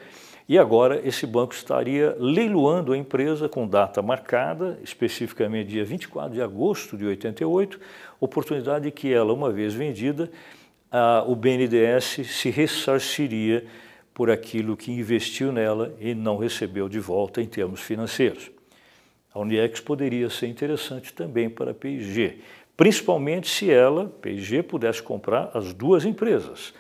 e 0.49 0.59
agora 0.59 1.01
esse 1.07 1.27
banco 1.27 1.55
estaria 1.55 2.15
leiloando 2.19 2.93
a 2.93 2.99
empresa 2.99 3.49
com 3.49 3.67
data 3.67 4.03
marcada, 4.03 4.79
especificamente 4.83 5.69
dia 5.69 5.85
24 5.85 6.35
de 6.35 6.43
agosto 6.43 6.97
de 6.97 7.07
88, 7.07 7.81
oportunidade 8.21 8.91
que 8.91 9.13
ela, 9.13 9.33
uma 9.33 9.51
vez 9.51 9.73
vendida, 9.73 10.31
a, 10.91 11.25
o 11.27 11.35
BNDES 11.35 12.21
se 12.27 12.51
ressarciria 12.51 13.65
por 14.13 14.31
aquilo 14.31 14.77
que 14.77 14.93
investiu 14.93 15.51
nela 15.51 15.95
e 15.99 16.15
não 16.15 16.37
recebeu 16.37 16.89
de 16.89 17.01
volta 17.01 17.43
em 17.43 17.47
termos 17.47 17.81
financeiros. 17.81 18.51
A 19.33 19.41
Uniex 19.41 19.81
poderia 19.81 20.31
ser 20.31 20.47
interessante 20.47 21.13
também 21.13 21.51
para 21.51 21.73
a 21.73 21.75
P&G, 21.75 22.39
principalmente 22.77 23.49
se 23.49 23.71
ela, 23.71 24.07
P&G, 24.21 24.63
pudesse 24.63 25.03
comprar 25.03 25.51
as 25.55 25.73
duas 25.73 26.05
empresas, 26.05 26.73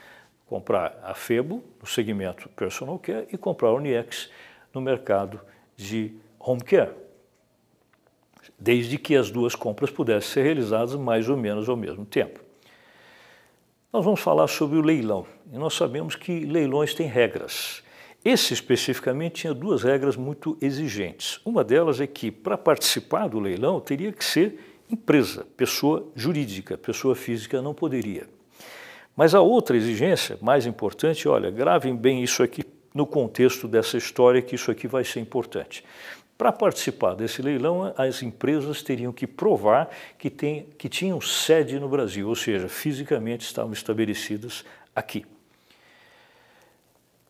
comprar 0.54 1.00
a 1.02 1.14
Febo 1.14 1.64
no 1.80 1.86
segmento 1.88 2.48
personal 2.50 2.96
care 2.96 3.26
e 3.32 3.36
comprar 3.36 3.70
a 3.70 3.74
Uniex 3.74 4.30
no 4.72 4.80
mercado 4.80 5.40
de 5.76 6.12
home 6.38 6.62
care, 6.62 6.92
desde 8.56 8.96
que 8.96 9.16
as 9.16 9.32
duas 9.32 9.56
compras 9.56 9.90
pudessem 9.90 10.30
ser 10.30 10.42
realizadas 10.44 10.94
mais 10.94 11.28
ou 11.28 11.36
menos 11.36 11.68
ao 11.68 11.76
mesmo 11.76 12.06
tempo. 12.06 12.38
Nós 13.92 14.04
vamos 14.04 14.20
falar 14.20 14.46
sobre 14.46 14.78
o 14.78 14.80
leilão 14.80 15.26
e 15.52 15.58
nós 15.58 15.74
sabemos 15.74 16.14
que 16.14 16.44
leilões 16.44 16.94
têm 16.94 17.08
regras. 17.08 17.82
Esse 18.24 18.54
especificamente 18.54 19.40
tinha 19.40 19.52
duas 19.52 19.82
regras 19.82 20.14
muito 20.14 20.56
exigentes. 20.62 21.40
Uma 21.44 21.64
delas 21.64 22.00
é 22.00 22.06
que 22.06 22.30
para 22.30 22.56
participar 22.56 23.26
do 23.26 23.40
leilão 23.40 23.80
teria 23.80 24.12
que 24.12 24.24
ser 24.24 24.80
empresa, 24.88 25.44
pessoa 25.56 26.06
jurídica, 26.14 26.78
pessoa 26.78 27.16
física 27.16 27.60
não 27.60 27.74
poderia. 27.74 28.28
Mas 29.16 29.34
a 29.34 29.40
outra 29.40 29.76
exigência, 29.76 30.36
mais 30.40 30.66
importante, 30.66 31.28
olha, 31.28 31.50
gravem 31.50 31.94
bem 31.94 32.22
isso 32.22 32.42
aqui 32.42 32.62
no 32.92 33.06
contexto 33.06 33.68
dessa 33.68 33.96
história, 33.96 34.42
que 34.42 34.54
isso 34.54 34.70
aqui 34.70 34.86
vai 34.86 35.04
ser 35.04 35.20
importante. 35.20 35.84
Para 36.36 36.50
participar 36.50 37.14
desse 37.14 37.40
leilão, 37.40 37.92
as 37.96 38.22
empresas 38.22 38.82
teriam 38.82 39.12
que 39.12 39.26
provar 39.26 39.88
que, 40.18 40.28
tem, 40.28 40.66
que 40.76 40.88
tinham 40.88 41.20
sede 41.20 41.78
no 41.78 41.88
Brasil, 41.88 42.28
ou 42.28 42.34
seja, 42.34 42.68
fisicamente 42.68 43.44
estavam 43.44 43.72
estabelecidas 43.72 44.64
aqui. 44.94 45.24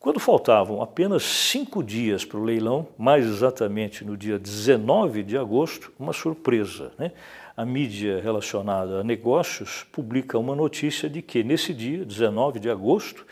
Quando 0.01 0.21
faltavam 0.21 0.83
apenas 0.83 1.23
cinco 1.23 1.83
dias 1.83 2.27
para 2.27 2.39
o 2.39 2.45
leilão, 2.45 2.89
mais 2.97 3.25
exatamente 3.25 4.05
no 4.05 4.17
dia 4.17 4.39
19 4.39 5.23
de 5.23 5.37
agosto, 5.37 5.93
uma 5.99 6.13
surpresa. 6.13 6.93
Né? 6.99 7.13
A 7.57 7.65
mídia 7.65 8.21
relacionada 8.21 8.99
a 8.99 9.05
negócios 9.05 9.85
publica 9.93 10.37
uma 10.37 10.57
notícia 10.57 11.09
de 11.09 11.23
que 11.23 11.45
nesse 11.45 11.73
dia, 11.73 12.05
19 12.05 12.59
de 12.59 12.69
agosto, 12.69 13.25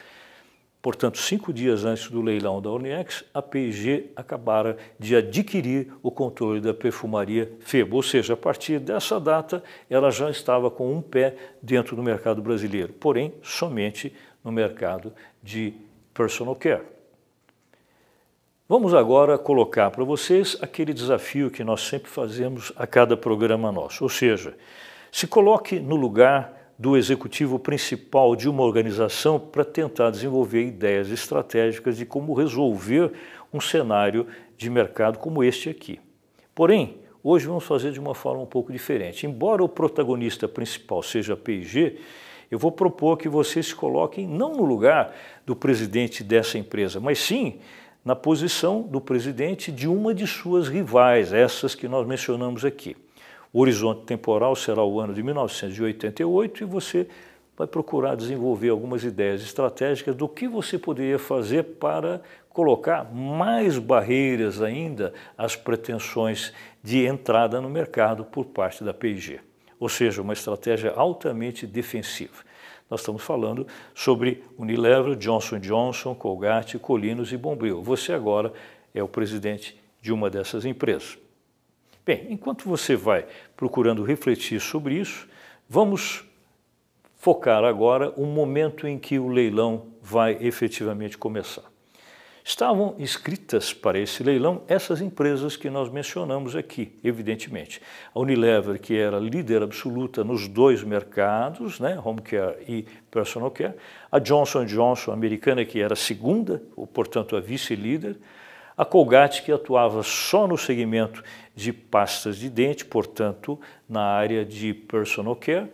portanto 0.81 1.19
cinco 1.19 1.53
dias 1.53 1.85
antes 1.85 2.09
do 2.09 2.23
leilão 2.23 2.63
da 2.63 2.71
Uniex, 2.71 3.25
a 3.35 3.43
P&G 3.43 4.11
acabara 4.15 4.77
de 4.97 5.17
adquirir 5.17 5.93
o 6.05 6.11
controle 6.11 6.61
da 6.61 6.73
perfumaria 6.73 7.53
Febo, 7.59 7.97
ou 7.97 8.03
seja, 8.03 8.35
a 8.35 8.37
partir 8.37 8.79
dessa 8.79 9.19
data 9.19 9.61
ela 9.91 10.09
já 10.13 10.31
estava 10.31 10.71
com 10.71 10.93
um 10.93 11.03
pé 11.03 11.35
dentro 11.61 11.97
do 11.97 12.03
mercado 12.03 12.41
brasileiro, 12.41 12.93
porém 12.93 13.35
somente 13.43 14.13
no 14.45 14.53
mercado 14.53 15.13
de 15.43 15.75
personal 16.15 16.55
care. 16.55 17.02
Vamos 18.73 18.95
agora 18.95 19.37
colocar 19.37 19.91
para 19.91 20.03
vocês 20.03 20.57
aquele 20.63 20.95
desafio 20.95 21.51
que 21.51 21.63
nós 21.63 21.83
sempre 21.83 22.09
fazemos 22.09 22.73
a 22.75 22.87
cada 22.87 23.15
programa 23.19 23.71
nosso, 23.71 24.03
ou 24.03 24.09
seja, 24.09 24.57
se 25.11 25.27
coloque 25.27 25.79
no 25.79 25.95
lugar 25.95 26.73
do 26.79 26.97
executivo 26.97 27.59
principal 27.59 28.35
de 28.35 28.49
uma 28.49 28.63
organização 28.63 29.39
para 29.39 29.63
tentar 29.63 30.09
desenvolver 30.09 30.63
ideias 30.63 31.11
estratégicas 31.11 31.99
de 31.99 32.07
como 32.07 32.33
resolver 32.33 33.13
um 33.53 33.61
cenário 33.61 34.27
de 34.57 34.71
mercado 34.71 35.19
como 35.19 35.45
este 35.45 35.69
aqui. 35.69 36.01
Porém, 36.55 36.97
hoje 37.23 37.47
vamos 37.47 37.65
fazer 37.65 37.93
de 37.93 38.01
uma 38.01 38.15
forma 38.15 38.41
um 38.41 38.47
pouco 38.47 38.73
diferente. 38.73 39.27
Embora 39.27 39.63
o 39.63 39.69
protagonista 39.69 40.49
principal 40.49 41.03
seja 41.03 41.35
a 41.35 41.37
P&G, 41.37 41.99
eu 42.51 42.59
vou 42.59 42.73
propor 42.73 43.19
que 43.19 43.29
vocês 43.29 43.67
se 43.67 43.75
coloquem 43.75 44.27
não 44.27 44.53
no 44.53 44.65
lugar 44.65 45.15
do 45.45 45.55
presidente 45.55 46.25
dessa 46.25 46.57
empresa, 46.57 47.01
mas 47.01 47.19
sim 47.19 47.59
na 48.05 48.17
posição 48.17 48.83
do 48.83 49.01
presidente 49.01 49.71
de 49.71 49.87
uma 49.87 50.15
de 50.15 50.27
suas 50.27 50.69
rivais, 50.69 51.33
essas 51.33 51.75
que 51.75 51.87
nós 51.87 52.07
mencionamos 52.07 52.65
aqui. 52.65 52.97
O 53.53 53.61
horizonte 53.61 54.05
temporal 54.05 54.57
será 54.57 54.83
o 54.83 54.99
ano 54.99 55.15
de 55.15 55.23
1988 55.23 56.63
e 56.63 56.67
você 56.67 57.07
vai 57.57 57.67
procurar 57.67 58.17
desenvolver 58.17 58.71
algumas 58.71 59.05
ideias 59.05 59.43
estratégicas 59.43 60.15
do 60.17 60.29
que 60.29 60.49
você 60.49 60.79
poderia 60.79 61.19
fazer 61.19 61.63
para 61.63 62.21
colocar 62.49 63.05
mais 63.15 63.79
barreiras 63.79 64.63
ainda 64.63 65.13
às 65.37 65.55
pretensões 65.55 66.53
de 66.83 67.05
entrada 67.07 67.61
no 67.61 67.69
mercado 67.69 68.25
por 68.25 68.47
parte 68.47 68.83
da 68.83 68.93
P&G 68.93 69.41
ou 69.83 69.89
seja, 69.89 70.23
uma 70.23 70.33
estratégia 70.33 70.93
altamente 70.93 71.67
defensiva. 71.67 72.45
Nós 72.93 73.01
estamos 73.01 73.23
falando 73.23 73.67
sobre 73.95 74.45
Unilever, 74.59 75.17
Johnson 75.17 75.59
Johnson, 75.59 76.15
Colgate, 76.15 76.79
Colinos 76.79 77.33
e 77.33 77.39
Bombril. 77.39 77.83
Você 77.83 78.13
agora 78.13 78.53
é 78.95 79.03
o 79.03 79.09
presidente 79.09 79.81
de 80.03 80.13
uma 80.13 80.29
dessas 80.29 80.67
empresas. 80.67 81.17
Bem, 82.05 82.27
enquanto 82.29 82.69
você 82.69 82.95
vai 82.95 83.25
procurando 83.57 84.03
refletir 84.03 84.61
sobre 84.61 84.97
isso, 84.97 85.27
vamos 85.67 86.23
focar 87.17 87.65
agora 87.65 88.11
o 88.11 88.27
momento 88.27 88.87
em 88.87 88.99
que 88.99 89.19
o 89.19 89.29
leilão 89.29 89.87
vai 90.03 90.37
efetivamente 90.43 91.17
começar. 91.17 91.72
Estavam 92.45 92.97
inscritas 92.99 93.73
para 93.73 94.01
esse 94.01 94.21
leilão 94.25 94.63
essas 94.67 95.01
empresas 95.01 95.57
que 95.57 95.71
nós 95.71 95.89
mencionamos 95.89 96.57
aqui, 96.57 96.93
evidentemente. 97.05 97.81
A 98.13 98.19
Unilever, 98.19 98.81
que 98.81 98.97
era 98.97 99.17
líder 99.21 99.63
absoluta 99.63 100.25
nos 100.25 100.49
dois 100.49 100.83
mercados, 100.83 101.79
né, 101.79 101.97
home 102.05 102.21
care 102.21 102.57
e 102.67 102.85
personal 103.13 103.49
care. 103.49 103.75
A 104.11 104.19
Johnson 104.19 104.65
Johnson, 104.65 105.13
americana, 105.13 105.65
que 105.65 105.81
era 105.81 105.95
segunda, 105.95 106.61
ou 106.75 106.85
portanto 106.85 107.37
a 107.37 107.41
vice-líder. 107.41 108.17
A 108.77 108.85
Colgate, 108.85 109.43
que 109.45 109.53
atuava 109.53 110.03
só 110.03 110.49
no 110.49 110.59
segmento 110.59 111.23
de 111.55 111.73
pastas 111.73 112.39
de 112.39 112.51
dente, 112.51 112.85
portanto, 112.85 113.61
na 113.89 114.03
área 114.03 114.45
de 114.45 114.75
personal 114.75 115.37
care. 115.37 115.69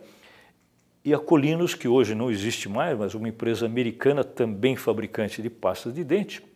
E 1.03 1.15
a 1.15 1.17
Colinos, 1.17 1.73
que 1.73 1.87
hoje 1.87 2.13
não 2.13 2.29
existe 2.29 2.69
mais, 2.69 2.95
mas 2.95 3.15
uma 3.15 3.27
empresa 3.27 3.65
americana 3.65 4.23
também 4.23 4.75
fabricante 4.75 5.41
de 5.41 5.49
pastas 5.49 5.95
de 5.95 6.03
dente 6.03 6.48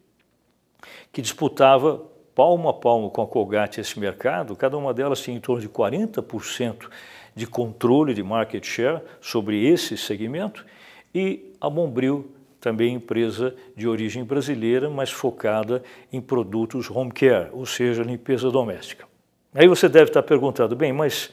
que 1.12 1.22
disputava 1.22 2.02
palmo 2.36 2.70
a 2.70 2.74
palmo 2.74 3.10
com 3.10 3.22
a 3.22 3.28
Colgate 3.28 3.80
esse 3.80 4.00
mercado, 4.00 4.56
cada 4.56 4.78
uma 4.78 4.94
delas 4.94 5.22
tinha 5.22 5.38
em 5.38 5.40
torno 5.40 5.62
de 5.62 5.70
40% 5.70 6.90
de 7.36 7.48
controle 7.48 8.14
de 8.14 8.24
market 8.24 8.66
share 8.66 9.02
sobre 9.22 9.66
esse 9.68 9.98
segmento, 9.98 10.66
e 11.14 11.52
a 11.62 11.70
Bombril, 11.70 12.32
também 12.60 12.96
empresa 12.96 13.54
de 13.76 13.88
origem 13.88 14.24
brasileira, 14.24 14.90
mas 14.90 15.12
focada 15.12 15.84
em 16.12 16.22
produtos 16.22 16.90
home 16.90 17.12
care, 17.12 17.50
ou 17.52 17.66
seja, 17.66 18.04
limpeza 18.04 18.50
doméstica. 18.50 19.06
Aí 19.54 19.68
você 19.68 19.90
deve 19.90 20.06
estar 20.06 20.24
perguntando, 20.24 20.76
bem, 20.76 20.94
mas 20.94 21.30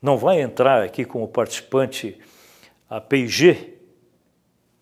não 0.00 0.18
vai 0.18 0.40
entrar 0.40 0.82
aqui 0.82 1.04
como 1.04 1.28
participante 1.28 2.18
a 2.90 3.00
P&G? 3.00 3.72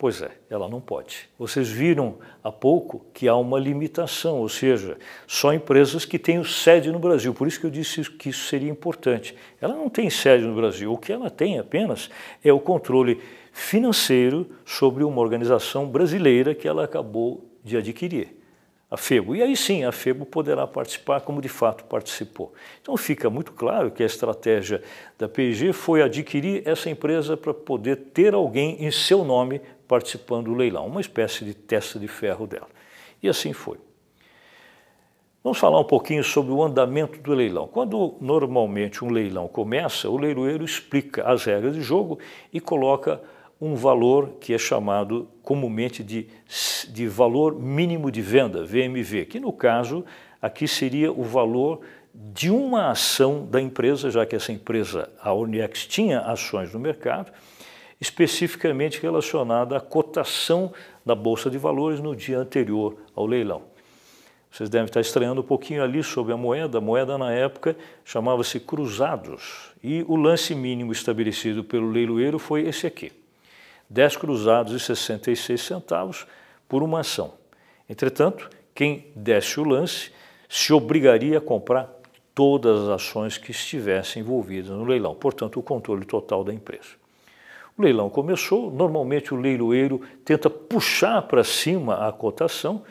Pois 0.01 0.23
é, 0.23 0.31
ela 0.49 0.67
não 0.67 0.81
pode. 0.81 1.29
Vocês 1.39 1.69
viram 1.69 2.15
há 2.43 2.51
pouco 2.51 3.05
que 3.13 3.29
há 3.29 3.37
uma 3.37 3.61
limitação, 3.61 4.39
ou 4.39 4.49
seja, 4.49 4.97
só 5.27 5.53
empresas 5.53 6.07
que 6.07 6.19
têm 6.19 6.43
sede 6.43 6.91
no 6.91 6.99
Brasil. 6.99 7.35
Por 7.35 7.47
isso 7.47 7.61
que 7.61 7.67
eu 7.67 7.71
disse 7.71 8.11
que 8.13 8.31
isso 8.31 8.47
seria 8.47 8.71
importante. 8.71 9.37
Ela 9.61 9.75
não 9.75 9.91
tem 9.91 10.09
sede 10.09 10.47
no 10.47 10.55
Brasil. 10.55 10.91
O 10.91 10.97
que 10.97 11.13
ela 11.13 11.29
tem 11.29 11.59
apenas 11.59 12.09
é 12.43 12.51
o 12.51 12.59
controle 12.59 13.21
financeiro 13.53 14.49
sobre 14.65 15.05
uma 15.05 15.21
organização 15.21 15.87
brasileira 15.87 16.55
que 16.55 16.67
ela 16.67 16.85
acabou 16.85 17.45
de 17.63 17.77
adquirir 17.77 18.40
a 18.91 18.97
FEBO. 18.97 19.37
E 19.37 19.43
aí 19.43 19.57
sim, 19.57 19.85
a 19.85 19.93
FEBO 19.93 20.27
poderá 20.27 20.67
participar 20.67 21.21
como 21.21 21.41
de 21.41 21.49
fato 21.49 21.85
participou. 21.85 22.53
Então 22.83 22.97
fica 22.97 23.31
muito 23.31 23.53
claro 23.53 23.91
que 23.91 24.03
a 24.03 24.07
estratégia 24.07 24.83
da 25.17 25.29
P&G 25.29 25.73
foi 25.73 26.03
adquirir 26.03 26.67
essa 26.67 26.91
empresa 26.91 27.37
para 27.37 27.55
poder 27.55 27.97
ter 28.13 28.35
alguém 28.35 28.85
em 28.85 28.91
seu 28.91 29.25
nome 29.25 29.61
participando 29.87 30.47
do 30.47 30.55
leilão, 30.55 30.87
uma 30.87 31.01
espécie 31.01 31.45
de 31.45 31.55
testa 31.55 31.99
de 31.99 32.09
ferro 32.09 32.47
dela. 32.47 32.69
E 33.23 33.29
assim 33.29 33.53
foi. 33.53 33.79
Vamos 35.43 35.59
falar 35.59 35.81
um 35.81 35.85
pouquinho 35.85 36.23
sobre 36.23 36.53
o 36.53 36.63
andamento 36.63 37.19
do 37.19 37.33
leilão. 37.33 37.67
Quando 37.67 38.15
normalmente 38.21 39.03
um 39.03 39.11
leilão 39.11 39.49
começa, 39.49 40.09
o 40.11 40.19
leiloeiro 40.19 40.65
explica 40.65 41.27
as 41.27 41.45
regras 41.45 41.75
de 41.75 41.81
jogo 41.81 42.19
e 42.53 42.61
coloca 42.61 43.23
um 43.61 43.75
valor 43.75 44.37
que 44.41 44.55
é 44.55 44.59
chamado 44.59 45.29
comumente 45.43 46.03
de, 46.03 46.29
de 46.89 47.07
valor 47.07 47.55
mínimo 47.55 48.11
de 48.11 48.23
venda, 48.23 48.65
VMV, 48.65 49.27
que 49.27 49.39
no 49.39 49.53
caso 49.53 50.05
aqui 50.41 50.67
seria 50.67 51.13
o 51.13 51.23
valor 51.23 51.81
de 52.15 52.51
uma 52.51 52.91
ação 52.91 53.47
da 53.47 53.61
empresa, 53.61 54.11
já 54.11 54.25
que 54.25 54.35
essa 54.35 54.51
empresa, 54.51 55.11
a 55.21 55.33
Uniex, 55.33 55.87
tinha 55.87 56.21
ações 56.21 56.73
no 56.73 56.81
mercado, 56.81 57.31
especificamente 58.01 59.01
relacionada 59.01 59.77
à 59.77 59.81
cotação 59.81 60.73
da 61.05 61.15
Bolsa 61.15 61.51
de 61.51 61.59
Valores 61.59 62.01
no 62.01 62.17
dia 62.17 62.39
anterior 62.39 62.97
ao 63.15 63.27
leilão. 63.27 63.63
Vocês 64.51 64.69
devem 64.69 64.87
estar 64.87 65.01
estranhando 65.01 65.43
um 65.43 65.45
pouquinho 65.45 65.83
ali 65.83 66.03
sobre 66.03 66.33
a 66.33 66.37
moeda. 66.37 66.79
A 66.79 66.81
moeda, 66.81 67.17
na 67.17 67.31
época, 67.31 67.77
chamava-se 68.05 68.59
cruzados. 68.59 69.71
E 69.83 70.05
o 70.09 70.17
lance 70.17 70.57
mínimo 70.57 70.91
estabelecido 70.91 71.63
pelo 71.63 71.89
leiloeiro 71.89 72.37
foi 72.37 72.63
esse 72.63 72.85
aqui. 72.85 73.13
10 73.91 74.17
cruzados 74.17 74.73
e 74.73 74.81
66 74.81 75.61
centavos 75.61 76.27
por 76.69 76.83
uma 76.83 77.01
ação. 77.01 77.35
Entretanto, 77.89 78.49
quem 78.73 79.07
desse 79.17 79.59
o 79.59 79.65
lance 79.65 80.13
se 80.49 80.73
obrigaria 80.73 81.39
a 81.39 81.41
comprar 81.41 81.91
todas 82.35 82.83
as 82.83 82.89
ações 82.89 83.37
que 83.37 83.51
estivessem 83.51 84.23
envolvidas 84.23 84.71
no 84.71 84.85
leilão, 84.85 85.15
portanto, 85.15 85.59
o 85.59 85.63
controle 85.63 86.05
total 86.05 86.45
da 86.45 86.55
empresa. 86.55 87.01
O 87.77 87.83
leilão 87.83 88.09
começou, 88.09 88.71
normalmente 88.71 89.35
o 89.35 89.37
leiloeiro 89.37 90.01
tenta 90.25 90.49
puxar 90.49 91.23
para 91.23 91.43
cima 91.43 92.07
a 92.07 92.13
cotação, 92.13 92.85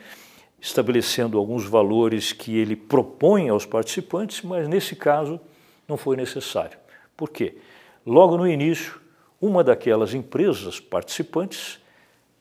estabelecendo 0.60 1.38
alguns 1.38 1.64
valores 1.64 2.32
que 2.32 2.58
ele 2.58 2.76
propõe 2.76 3.48
aos 3.48 3.64
participantes, 3.64 4.42
mas 4.42 4.68
nesse 4.68 4.94
caso 4.94 5.40
não 5.88 5.96
foi 5.96 6.16
necessário. 6.16 6.78
Por 7.16 7.30
quê? 7.30 7.56
Logo 8.04 8.36
no 8.36 8.46
início, 8.46 8.99
uma 9.40 9.64
daquelas 9.64 10.12
empresas 10.12 10.78
participantes 10.78 11.80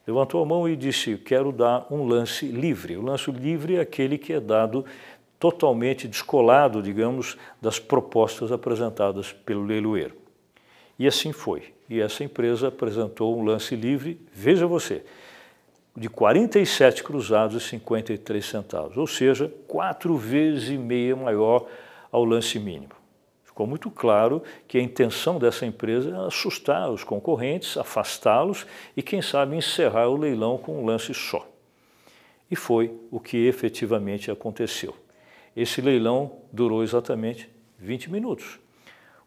levantou 0.05 0.41
a 0.41 0.45
mão 0.45 0.67
e 0.67 0.75
disse: 0.75 1.17
Quero 1.17 1.51
dar 1.51 1.87
um 1.89 2.05
lance 2.05 2.45
livre. 2.47 2.97
O 2.97 3.01
lance 3.01 3.31
livre 3.31 3.75
é 3.77 3.81
aquele 3.81 4.17
que 4.17 4.33
é 4.33 4.39
dado 4.39 4.83
totalmente 5.39 6.07
descolado, 6.07 6.81
digamos, 6.81 7.37
das 7.61 7.79
propostas 7.79 8.51
apresentadas 8.51 9.31
pelo 9.31 9.63
leiloeiro. 9.63 10.15
E 10.97 11.07
assim 11.07 11.31
foi. 11.31 11.73
E 11.89 12.01
essa 12.01 12.23
empresa 12.23 12.67
apresentou 12.67 13.39
um 13.39 13.43
lance 13.43 13.75
livre, 13.75 14.19
veja 14.33 14.67
você, 14.67 15.03
de 15.95 16.09
47 16.09 17.03
cruzados 17.03 17.63
e 17.63 17.65
53 17.67 18.45
centavos, 18.45 18.97
ou 18.97 19.07
seja, 19.07 19.51
quatro 19.67 20.15
vezes 20.17 20.69
e 20.69 20.77
meia 20.77 21.15
maior 21.15 21.65
ao 22.11 22.23
lance 22.23 22.59
mínimo. 22.59 22.98
Ficou 23.59 23.67
muito 23.67 23.91
claro 23.91 24.41
que 24.69 24.77
a 24.77 24.81
intenção 24.81 25.37
dessa 25.37 25.65
empresa 25.65 26.11
é 26.11 26.27
assustar 26.27 26.89
os 26.89 27.03
concorrentes, 27.03 27.75
afastá-los 27.75 28.65
e, 28.95 29.03
quem 29.03 29.21
sabe, 29.21 29.53
encerrar 29.57 30.07
o 30.07 30.15
leilão 30.15 30.57
com 30.57 30.81
um 30.81 30.85
lance 30.85 31.13
só. 31.13 31.45
E 32.49 32.55
foi 32.55 32.97
o 33.11 33.19
que 33.19 33.47
efetivamente 33.47 34.31
aconteceu. 34.31 34.95
Esse 35.53 35.81
leilão 35.81 36.37
durou 36.53 36.83
exatamente 36.83 37.49
20 37.77 38.09
minutos. 38.09 38.61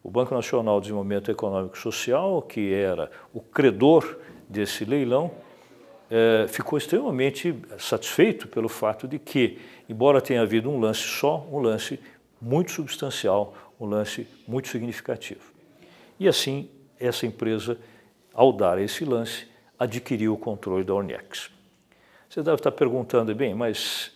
O 0.01 0.09
Banco 0.09 0.33
Nacional 0.33 0.79
de 0.79 0.85
Desenvolvimento 0.85 1.29
Econômico 1.29 1.77
e 1.77 1.79
Social, 1.79 2.41
que 2.41 2.73
era 2.73 3.11
o 3.31 3.39
credor 3.39 4.17
desse 4.49 4.83
leilão, 4.83 5.29
é, 6.09 6.47
ficou 6.47 6.79
extremamente 6.79 7.55
satisfeito 7.77 8.47
pelo 8.47 8.67
fato 8.67 9.07
de 9.07 9.19
que, 9.19 9.59
embora 9.87 10.19
tenha 10.19 10.41
havido 10.41 10.71
um 10.71 10.79
lance 10.79 11.03
só, 11.03 11.47
um 11.51 11.59
lance 11.59 11.99
muito 12.41 12.71
substancial, 12.71 13.53
um 13.83 13.89
lance 13.89 14.27
muito 14.47 14.67
significativo. 14.67 15.53
E 16.19 16.27
assim, 16.27 16.69
essa 16.99 17.25
empresa, 17.25 17.77
ao 18.33 18.53
dar 18.53 18.79
esse 18.79 19.03
lance, 19.03 19.47
adquiriu 19.77 20.33
o 20.33 20.37
controle 20.37 20.83
da 20.83 20.93
Ornex. 20.93 21.51
Você 22.29 22.41
deve 22.41 22.55
estar 22.55 22.71
perguntando, 22.71 23.35
bem, 23.35 23.53
mas 23.53 24.11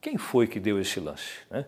quem 0.00 0.16
foi 0.16 0.46
que 0.46 0.58
deu 0.58 0.80
esse 0.80 0.98
lance? 0.98 1.40
Né? 1.50 1.66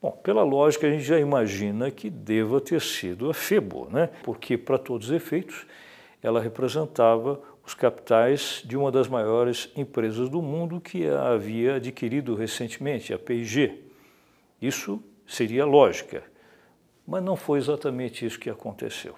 Bom, 0.00 0.12
pela 0.12 0.42
lógica, 0.42 0.86
a 0.86 0.90
gente 0.90 1.04
já 1.04 1.18
imagina 1.18 1.90
que 1.90 2.08
deva 2.08 2.60
ter 2.60 2.80
sido 2.80 3.28
a 3.28 3.34
FEBO, 3.34 3.88
né? 3.90 4.08
porque, 4.22 4.56
para 4.56 4.78
todos 4.78 5.08
os 5.08 5.12
efeitos, 5.12 5.66
ela 6.22 6.40
representava 6.40 7.40
os 7.66 7.74
capitais 7.74 8.62
de 8.64 8.76
uma 8.76 8.90
das 8.90 9.08
maiores 9.08 9.70
empresas 9.76 10.28
do 10.28 10.40
mundo 10.40 10.80
que 10.80 11.06
a 11.06 11.32
havia 11.32 11.74
adquirido 11.76 12.34
recentemente, 12.34 13.12
a 13.12 13.18
P&G. 13.18 13.78
Isso 14.62 15.02
seria 15.30 15.64
lógica, 15.64 16.24
mas 17.06 17.22
não 17.22 17.36
foi 17.36 17.58
exatamente 17.58 18.26
isso 18.26 18.38
que 18.38 18.50
aconteceu. 18.50 19.14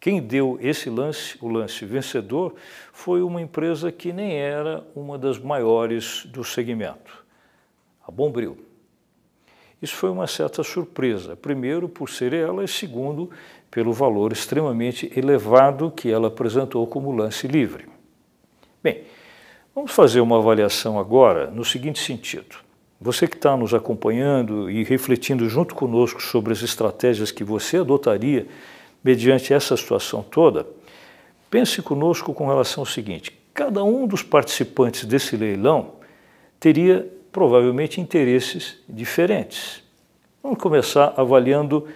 Quem 0.00 0.20
deu 0.20 0.58
esse 0.60 0.90
lance, 0.90 1.36
o 1.40 1.48
lance 1.48 1.84
vencedor, 1.84 2.54
foi 2.92 3.22
uma 3.22 3.40
empresa 3.40 3.92
que 3.92 4.12
nem 4.12 4.32
era 4.38 4.84
uma 4.94 5.16
das 5.18 5.38
maiores 5.38 6.26
do 6.26 6.42
segmento, 6.42 7.24
a 8.06 8.10
Bombril. 8.10 8.58
Isso 9.80 9.94
foi 9.96 10.10
uma 10.10 10.26
certa 10.26 10.62
surpresa, 10.62 11.36
primeiro 11.36 11.88
por 11.88 12.08
ser 12.08 12.32
ela 12.32 12.64
e 12.64 12.68
segundo 12.68 13.30
pelo 13.70 13.92
valor 13.92 14.32
extremamente 14.32 15.12
elevado 15.14 15.90
que 15.90 16.10
ela 16.10 16.28
apresentou 16.28 16.86
como 16.86 17.12
lance 17.12 17.46
livre. 17.46 17.86
Bem, 18.82 19.04
vamos 19.74 19.92
fazer 19.92 20.20
uma 20.20 20.38
avaliação 20.38 20.98
agora 20.98 21.50
no 21.50 21.64
seguinte 21.64 21.98
sentido. 21.98 22.63
Você 23.04 23.28
que 23.28 23.36
está 23.36 23.54
nos 23.54 23.74
acompanhando 23.74 24.70
e 24.70 24.82
refletindo 24.82 25.46
junto 25.46 25.74
conosco 25.74 26.22
sobre 26.22 26.54
as 26.54 26.62
estratégias 26.62 27.30
que 27.30 27.44
você 27.44 27.76
adotaria 27.76 28.46
mediante 29.04 29.52
essa 29.52 29.76
situação 29.76 30.22
toda, 30.22 30.66
pense 31.50 31.82
conosco 31.82 32.32
com 32.32 32.48
relação 32.48 32.80
ao 32.80 32.86
seguinte: 32.86 33.30
cada 33.52 33.84
um 33.84 34.06
dos 34.06 34.22
participantes 34.22 35.04
desse 35.04 35.36
leilão 35.36 35.96
teria 36.58 37.06
provavelmente 37.30 38.00
interesses 38.00 38.78
diferentes. 38.88 39.82
Vamos 40.42 40.58
começar 40.58 41.12
avaliando 41.14 41.86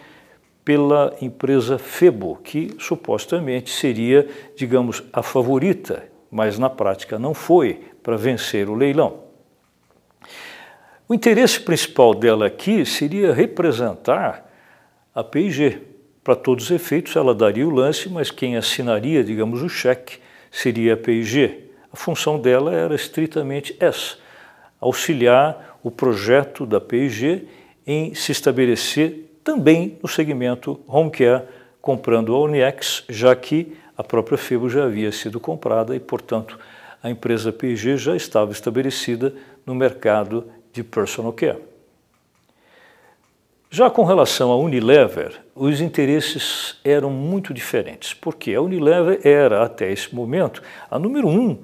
pela 0.62 1.16
empresa 1.22 1.78
Febo, 1.78 2.36
que 2.36 2.76
supostamente 2.78 3.70
seria, 3.70 4.28
digamos, 4.54 5.02
a 5.10 5.22
favorita, 5.22 6.06
mas 6.30 6.58
na 6.58 6.68
prática 6.68 7.18
não 7.18 7.32
foi 7.32 7.80
para 8.02 8.18
vencer 8.18 8.68
o 8.68 8.74
leilão. 8.74 9.27
O 11.08 11.14
interesse 11.14 11.58
principal 11.58 12.12
dela 12.12 12.44
aqui 12.44 12.84
seria 12.84 13.32
representar 13.32 14.46
a 15.14 15.24
P&G. 15.24 15.78
Para 16.22 16.36
todos 16.36 16.66
os 16.66 16.70
efeitos, 16.70 17.16
ela 17.16 17.34
daria 17.34 17.66
o 17.66 17.70
lance, 17.70 18.10
mas 18.10 18.30
quem 18.30 18.58
assinaria, 18.58 19.24
digamos, 19.24 19.62
o 19.62 19.70
cheque 19.70 20.18
seria 20.50 20.92
a 20.92 20.96
P&G. 20.98 21.70
A 21.90 21.96
função 21.96 22.38
dela 22.38 22.74
era 22.74 22.94
estritamente 22.94 23.74
essa, 23.80 24.16
auxiliar 24.78 25.78
o 25.82 25.90
projeto 25.90 26.66
da 26.66 26.78
P&G 26.78 27.46
em 27.86 28.14
se 28.14 28.30
estabelecer 28.30 29.40
também 29.42 29.98
no 30.02 30.08
segmento 30.10 30.78
home 30.86 31.10
care, 31.10 31.44
comprando 31.80 32.34
a 32.34 32.40
Uniex, 32.40 33.04
já 33.08 33.34
que 33.34 33.74
a 33.96 34.04
própria 34.04 34.36
Febo 34.36 34.68
já 34.68 34.84
havia 34.84 35.10
sido 35.10 35.40
comprada 35.40 35.96
e, 35.96 36.00
portanto, 36.00 36.58
a 37.02 37.08
empresa 37.08 37.50
P&G 37.50 37.96
já 37.96 38.14
estava 38.14 38.52
estabelecida 38.52 39.32
no 39.64 39.74
mercado 39.74 40.50
de 40.72 40.82
personal 40.82 41.32
care. 41.32 41.58
Já 43.70 43.90
com 43.90 44.04
relação 44.04 44.50
à 44.50 44.56
Unilever, 44.56 45.40
os 45.54 45.80
interesses 45.80 46.78
eram 46.82 47.10
muito 47.10 47.52
diferentes, 47.52 48.14
porque 48.14 48.54
a 48.54 48.62
Unilever 48.62 49.20
era, 49.24 49.62
até 49.62 49.92
esse 49.92 50.14
momento, 50.14 50.62
a 50.90 50.98
número 50.98 51.28
um 51.28 51.58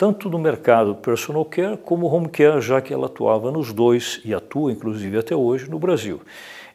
tanto 0.00 0.30
no 0.30 0.38
mercado 0.38 0.94
personal 0.94 1.44
care 1.44 1.76
como 1.76 2.06
home 2.06 2.30
care, 2.30 2.62
já 2.62 2.80
que 2.80 2.94
ela 2.94 3.04
atuava 3.04 3.50
nos 3.50 3.70
dois 3.70 4.18
e 4.24 4.32
atua 4.32 4.72
inclusive 4.72 5.18
até 5.18 5.36
hoje 5.36 5.68
no 5.68 5.78
Brasil. 5.78 6.22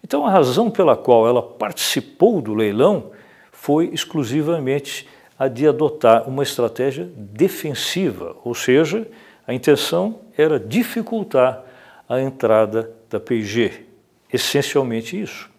Então 0.03 0.27
a 0.27 0.29
razão 0.29 0.69
pela 0.69 0.95
qual 0.95 1.27
ela 1.27 1.41
participou 1.41 2.39
do 2.39 2.53
leilão 2.53 3.09
foi 3.51 3.89
exclusivamente 3.91 5.07
a 5.39 5.47
de 5.47 5.67
adotar 5.67 6.29
uma 6.29 6.43
estratégia 6.43 7.09
defensiva, 7.17 8.35
ou 8.43 8.53
seja, 8.53 9.07
a 9.47 9.55
intenção 9.55 10.19
era 10.37 10.59
dificultar 10.59 11.64
a 12.07 12.21
entrada 12.21 12.91
da 13.09 13.19
P&G, 13.19 13.85
essencialmente 14.31 15.19
isso. 15.19 15.49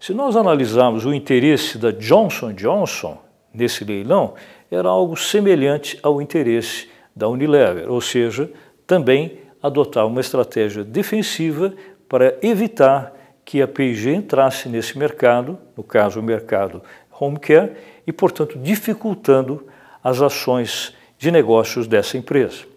Se 0.00 0.12
nós 0.12 0.36
analisarmos 0.36 1.04
o 1.04 1.14
interesse 1.14 1.78
da 1.78 1.90
Johnson 1.90 2.52
Johnson 2.52 3.18
nesse 3.54 3.84
leilão, 3.84 4.34
era 4.70 4.88
algo 4.88 5.16
semelhante 5.16 5.98
ao 6.02 6.20
interesse 6.20 6.88
da 7.14 7.28
Unilever, 7.28 7.90
ou 7.90 8.00
seja, 8.00 8.50
também 8.86 9.38
adotar 9.62 10.06
uma 10.06 10.20
estratégia 10.20 10.82
defensiva 10.82 11.72
para 12.08 12.36
evitar 12.42 13.12
que 13.44 13.62
a 13.62 13.68
P&G 13.68 14.14
entrasse 14.14 14.68
nesse 14.68 14.98
mercado, 14.98 15.58
no 15.76 15.82
caso 15.82 16.20
o 16.20 16.22
mercado 16.22 16.82
home 17.20 17.38
care, 17.38 17.72
e 18.06 18.12
portanto 18.12 18.58
dificultando 18.58 19.66
as 20.02 20.20
ações 20.20 20.94
de 21.18 21.30
negócios 21.30 21.86
dessa 21.86 22.16
empresa. 22.16 22.71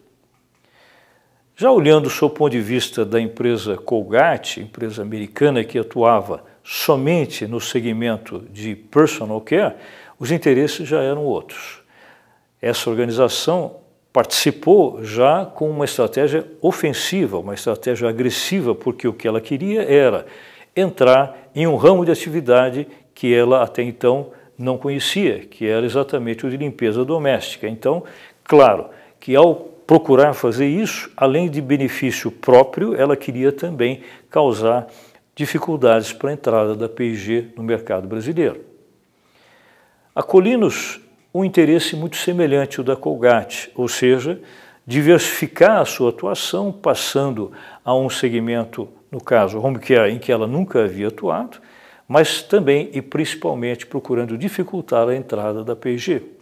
Já 1.56 1.72
olhando 1.72 2.10
sob 2.10 2.34
o 2.34 2.36
ponto 2.36 2.52
de 2.52 2.60
vista 2.60 3.06
da 3.06 3.20
empresa 3.20 3.78
Colgate, 3.78 4.60
empresa 4.60 5.02
americana 5.02 5.64
que 5.64 5.80
atuava 5.80 6.44
somente 6.64 7.48
no 7.48 7.62
segmento 7.62 8.44
de 8.52 8.76
personal 8.76 9.40
care, 9.40 9.76
os 10.20 10.32
interesses 10.32 10.88
já 10.88 11.02
eram 11.02 11.24
outros 11.24 11.86
essa 12.66 12.90
organização 12.90 13.78
participou 14.12 15.04
já 15.04 15.46
com 15.46 15.70
uma 15.70 15.86
estratégia 15.86 16.48
ofensiva, 16.62 17.38
uma 17.38 17.54
estratégia 17.54 18.10
agressiva, 18.10 18.74
porque 18.74 19.08
o 19.08 19.14
que 19.14 19.28
ela 19.28 19.40
queria 19.40 19.84
era 19.84 20.26
entrar 20.76 21.50
em 21.54 21.68
um 21.68 21.76
ramo 21.76 22.04
de 22.04 22.12
atividade 22.12 22.88
que 23.14 23.34
ela 23.34 23.62
até 23.62 23.84
então 23.84 24.32
não 24.58 24.80
conhecia, 24.80 25.40
que 25.40 25.68
era 25.68 25.86
exatamente 25.86 26.44
o 26.44 26.50
de 26.50 26.58
limpeza 26.58 27.06
doméstica. 27.06 27.68
Então, 27.68 28.04
claro 28.44 28.90
que 29.20 29.36
ao 29.36 29.75
procurar 29.86 30.34
fazer 30.34 30.68
isso, 30.68 31.12
além 31.16 31.50
de 31.50 31.62
benefício 31.62 32.32
próprio, 32.32 32.96
ela 32.96 33.16
queria 33.16 33.52
também 33.52 34.02
causar 34.30 34.88
dificuldades 35.36 36.14
para 36.14 36.30
a 36.30 36.34
entrada 36.34 36.76
da 36.76 36.88
P&G 36.90 37.50
no 37.56 37.64
mercado 37.64 38.08
brasileiro. 38.08 38.62
A 40.16 40.24
Colinos 40.24 41.02
um 41.34 41.44
interesse 41.44 41.98
muito 41.98 42.16
semelhante 42.16 42.80
ao 42.80 42.86
da 42.86 42.96
Colgate, 42.96 43.70
ou 43.76 43.90
seja, 43.90 44.40
diversificar 44.88 45.82
a 45.82 45.86
sua 45.86 46.10
atuação, 46.10 46.72
passando 46.72 47.52
a 47.84 47.94
um 47.94 48.10
segmento, 48.10 48.88
no 49.12 49.22
caso 49.22 49.60
home 49.60 49.80
care, 49.80 50.14
em 50.14 50.18
que 50.18 50.32
ela 50.32 50.48
nunca 50.48 50.86
havia 50.86 51.10
atuado, 51.10 51.58
mas 52.08 52.42
também 52.42 52.90
e 52.94 53.02
principalmente 53.02 53.86
procurando 53.86 54.38
dificultar 54.38 55.10
a 55.10 55.16
entrada 55.16 55.62
da 55.62 55.76
P&G. 55.76 56.35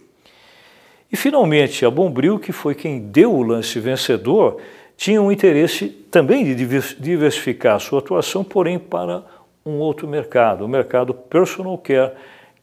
E 1.14 1.16
finalmente 1.16 1.86
a 1.86 1.90
Bombril, 1.92 2.40
que 2.40 2.50
foi 2.50 2.74
quem 2.74 2.98
deu 2.98 3.32
o 3.32 3.40
lance 3.40 3.78
vencedor, 3.78 4.60
tinha 4.96 5.22
um 5.22 5.30
interesse 5.30 5.88
também 6.10 6.44
de 6.44 6.56
diversificar 6.98 7.76
a 7.76 7.78
sua 7.78 8.00
atuação, 8.00 8.42
porém 8.42 8.80
para 8.80 9.22
um 9.64 9.78
outro 9.78 10.08
mercado, 10.08 10.64
o 10.64 10.68
mercado 10.68 11.14
personal 11.14 11.78
care, 11.78 12.14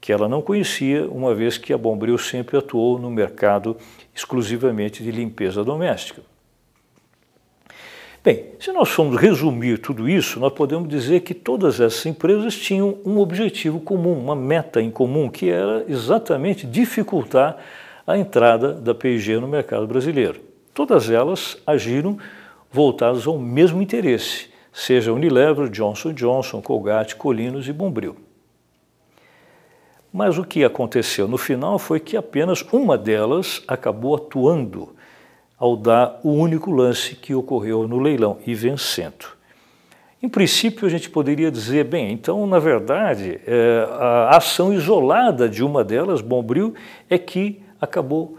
que 0.01 0.11
ela 0.11 0.27
não 0.27 0.41
conhecia, 0.41 1.07
uma 1.07 1.33
vez 1.33 1.57
que 1.57 1.71
a 1.71 1.77
Bombril 1.77 2.17
sempre 2.17 2.57
atuou 2.57 2.99
no 2.99 3.09
mercado 3.09 3.77
exclusivamente 4.13 5.01
de 5.01 5.11
limpeza 5.11 5.63
doméstica. 5.63 6.21
Bem, 8.21 8.47
se 8.59 8.73
nós 8.73 8.89
formos 8.89 9.15
resumir 9.15 9.77
tudo 9.77 10.09
isso, 10.09 10.41
nós 10.41 10.51
podemos 10.51 10.89
dizer 10.89 11.21
que 11.21 11.33
todas 11.33 11.79
essas 11.79 12.05
empresas 12.05 12.57
tinham 12.57 12.97
um 13.05 13.17
objetivo 13.17 13.79
comum, 13.79 14.11
uma 14.11 14.35
meta 14.35 14.81
em 14.81 14.91
comum, 14.91 15.29
que 15.29 15.49
era 15.49 15.85
exatamente 15.87 16.67
dificultar 16.67 17.55
a 18.05 18.17
entrada 18.17 18.73
da 18.73 18.93
P&G 18.93 19.39
no 19.39 19.47
mercado 19.47 19.87
brasileiro. 19.87 20.41
Todas 20.73 21.09
elas 21.09 21.57
agiram 21.65 22.17
voltadas 22.71 23.27
ao 23.27 23.37
mesmo 23.37 23.81
interesse, 23.81 24.49
seja 24.71 25.11
Unilever, 25.11 25.69
Johnson 25.69 26.13
Johnson, 26.13 26.61
Colgate, 26.61 27.15
Colinos 27.15 27.67
e 27.67 27.73
Bombril. 27.73 28.15
Mas 30.11 30.37
o 30.37 30.43
que 30.43 30.63
aconteceu 30.63 31.27
no 31.27 31.37
final 31.37 31.79
foi 31.79 31.99
que 31.99 32.17
apenas 32.17 32.61
uma 32.71 32.97
delas 32.97 33.63
acabou 33.67 34.15
atuando 34.15 34.93
ao 35.57 35.77
dar 35.77 36.19
o 36.23 36.31
único 36.31 36.71
lance 36.71 37.15
que 37.15 37.35
ocorreu 37.35 37.87
no 37.87 37.99
leilão 37.99 38.39
e 38.45 38.53
vencendo. 38.53 39.25
Em 40.21 40.29
princípio, 40.29 40.85
a 40.85 40.89
gente 40.89 41.09
poderia 41.09 41.49
dizer, 41.49 41.85
bem, 41.85 42.11
então, 42.11 42.45
na 42.45 42.59
verdade, 42.59 43.39
é, 43.45 43.87
a 43.91 44.37
ação 44.37 44.71
isolada 44.71 45.49
de 45.49 45.63
uma 45.63 45.83
delas, 45.83 46.21
Bombril, 46.21 46.75
é 47.09 47.17
que 47.17 47.61
acabou, 47.81 48.37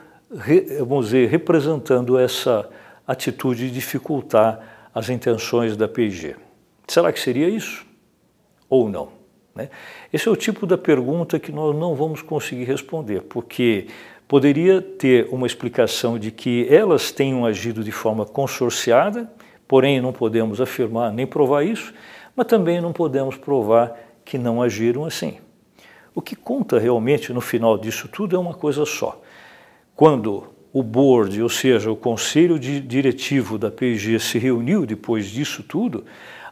vamos 0.87 1.07
dizer, 1.07 1.29
representando 1.29 2.17
essa 2.17 2.71
atitude 3.07 3.67
de 3.67 3.75
dificultar 3.75 4.89
as 4.95 5.09
intenções 5.11 5.77
da 5.77 5.89
P&G. 5.89 6.37
Será 6.87 7.13
que 7.13 7.19
seria 7.19 7.49
isso? 7.49 7.85
Ou 8.69 8.89
não? 8.89 9.09
Né? 9.55 9.69
Esse 10.13 10.29
é 10.29 10.31
o 10.31 10.37
tipo 10.37 10.67
da 10.67 10.79
pergunta 10.79 11.39
que 11.39 11.51
nós 11.51 11.75
não 11.77 11.95
vamos 11.95 12.23
conseguir 12.23 12.65
responder, 12.65 13.23
porque 13.23 13.89
poderia 14.29 14.81
ter 14.81 15.29
uma 15.31 15.47
explicação 15.47 16.19
de 16.19 16.31
que 16.31 16.67
elas 16.71 17.11
tenham 17.11 17.45
agido 17.45 17.83
de 17.83 17.93
forma 17.93 18.25
consorciada, 18.25 19.31
porém 19.67 20.01
não 20.01 20.13
podemos 20.13 20.61
afirmar 20.61 21.13
nem 21.13 21.27
provar 21.27 21.65
isso, 21.65 21.93
mas 22.37 22.47
também 22.47 22.81
não 22.81 22.93
podemos 22.93 23.37
provar 23.37 23.99
que 24.25 24.39
não 24.39 24.63
agiram 24.63 25.05
assim. 25.05 25.39
O 26.15 26.21
que 26.21 26.37
conta 26.37 26.79
realmente 26.79 27.33
no 27.33 27.41
final 27.41 27.79
disso 27.79 28.09
tudo 28.09 28.37
é 28.37 28.39
uma 28.39 28.55
coisa 28.55 28.85
só. 28.85 29.21
Quando 29.95 30.45
o 30.73 30.83
board, 30.83 31.43
ou 31.43 31.49
seja, 31.49 31.91
o 31.91 31.97
conselho 31.97 32.59
diretivo 32.59 33.59
da 33.59 33.71
P&G 33.71 34.19
se 34.19 34.39
reuniu 34.39 34.87
depois 34.87 35.27
disso 35.27 35.63
tudo, 35.63 36.05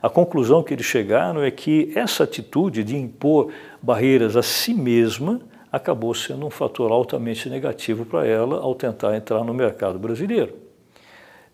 a 0.03 0.09
conclusão 0.09 0.63
que 0.63 0.75
eles 0.75 0.87
chegaram 0.87 1.43
é 1.43 1.51
que 1.51 1.93
essa 1.95 2.25
atitude 2.25 2.85
de 2.85 2.97
impor 2.97 3.51
barreiras 3.83 4.37
a 4.37 4.43
si 4.43 4.75
mesma 4.75 5.41
acabou 5.73 6.15
sendo 6.15 6.47
um 6.47 6.51
fator 6.51 6.91
altamente 6.91 7.49
negativo 7.49 8.05
para 8.05 8.27
ela 8.27 8.61
ao 8.61 8.75
tentar 8.75 9.17
entrar 9.17 9.45
no 9.45 9.55
mercado 9.55 9.99
brasileiro. 9.99 10.55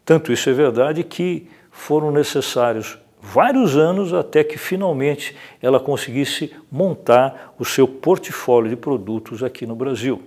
Tanto 0.04 0.32
isso 0.32 0.48
é 0.48 0.52
verdade 0.52 1.04
que 1.04 1.48
foram 1.70 2.10
necessários 2.10 2.98
vários 3.20 3.76
anos 3.76 4.14
até 4.14 4.44
que 4.44 4.56
finalmente 4.56 5.36
ela 5.60 5.80
conseguisse 5.80 6.52
montar 6.70 7.54
o 7.58 7.64
seu 7.64 7.86
portfólio 7.88 8.70
de 8.70 8.76
produtos 8.76 9.42
aqui 9.42 9.66
no 9.66 9.74
Brasil. 9.74 10.22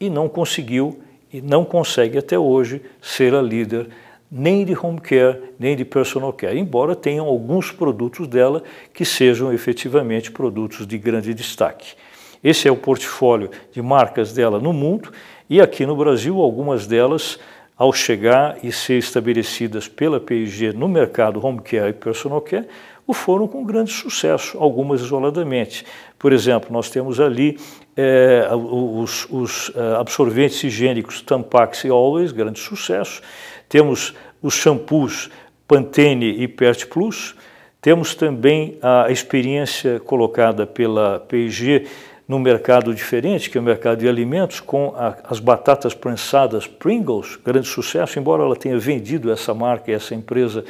E 0.00 0.08
não 0.08 0.28
conseguiu 0.28 0.98
e 1.32 1.40
não 1.40 1.64
consegue 1.64 2.18
até 2.18 2.38
hoje 2.38 2.82
ser 3.00 3.34
a 3.34 3.42
líder 3.42 3.88
nem 4.30 4.64
de 4.64 4.76
home 4.76 5.00
care, 5.00 5.40
nem 5.58 5.76
de 5.76 5.84
personal 5.84 6.32
care, 6.32 6.58
embora 6.58 6.94
tenham 6.94 7.26
alguns 7.26 7.72
produtos 7.72 8.28
dela 8.28 8.62
que 8.94 9.04
sejam 9.04 9.52
efetivamente 9.52 10.30
produtos 10.30 10.86
de 10.86 10.96
grande 10.96 11.34
destaque. 11.34 11.94
Esse 12.42 12.68
é 12.68 12.72
o 12.72 12.76
portfólio 12.76 13.50
de 13.72 13.82
marcas 13.82 14.32
dela 14.32 14.58
no 14.58 14.72
mundo 14.72 15.12
e 15.48 15.60
aqui 15.60 15.84
no 15.84 15.96
Brasil, 15.96 16.40
algumas 16.40 16.86
delas, 16.86 17.38
ao 17.76 17.92
chegar 17.92 18.58
e 18.62 18.70
ser 18.70 18.98
estabelecidas 18.98 19.88
pela 19.88 20.20
P&G 20.20 20.72
no 20.72 20.86
mercado 20.86 21.44
home 21.44 21.60
care 21.60 21.90
e 21.90 21.92
personal 21.92 22.40
care, 22.40 22.68
o 23.10 23.12
foram 23.12 23.48
com 23.48 23.64
grande 23.64 23.92
sucesso, 23.92 24.56
algumas 24.58 25.00
isoladamente. 25.00 25.84
Por 26.18 26.32
exemplo, 26.32 26.72
nós 26.72 26.88
temos 26.88 27.18
ali 27.18 27.58
é, 27.96 28.48
os, 28.52 29.26
os 29.30 29.72
é, 29.74 29.96
absorventes 30.00 30.62
higiênicos 30.62 31.20
Tampax 31.20 31.84
e 31.84 31.88
Always, 31.88 32.30
grande 32.30 32.60
sucesso. 32.60 33.20
Temos 33.68 34.14
os 34.40 34.54
shampoos 34.54 35.28
Pantene 35.66 36.40
e 36.40 36.46
Pert 36.46 36.86
Plus. 36.86 37.34
Temos 37.82 38.14
também 38.14 38.78
a 38.80 39.10
experiência 39.10 39.98
colocada 39.98 40.66
pela 40.66 41.18
P&G 41.20 41.86
num 42.28 42.38
mercado 42.38 42.94
diferente, 42.94 43.50
que 43.50 43.58
é 43.58 43.60
o 43.60 43.64
mercado 43.64 43.98
de 43.98 44.08
alimentos, 44.08 44.60
com 44.60 44.94
a, 44.96 45.16
as 45.24 45.40
batatas 45.40 45.94
prensadas 45.94 46.64
Pringles, 46.64 47.34
grande 47.44 47.66
sucesso, 47.66 48.20
embora 48.20 48.44
ela 48.44 48.54
tenha 48.54 48.78
vendido 48.78 49.32
essa 49.32 49.52
marca 49.52 49.90
e 49.90 49.94
essa 49.94 50.14
empresa 50.14 50.64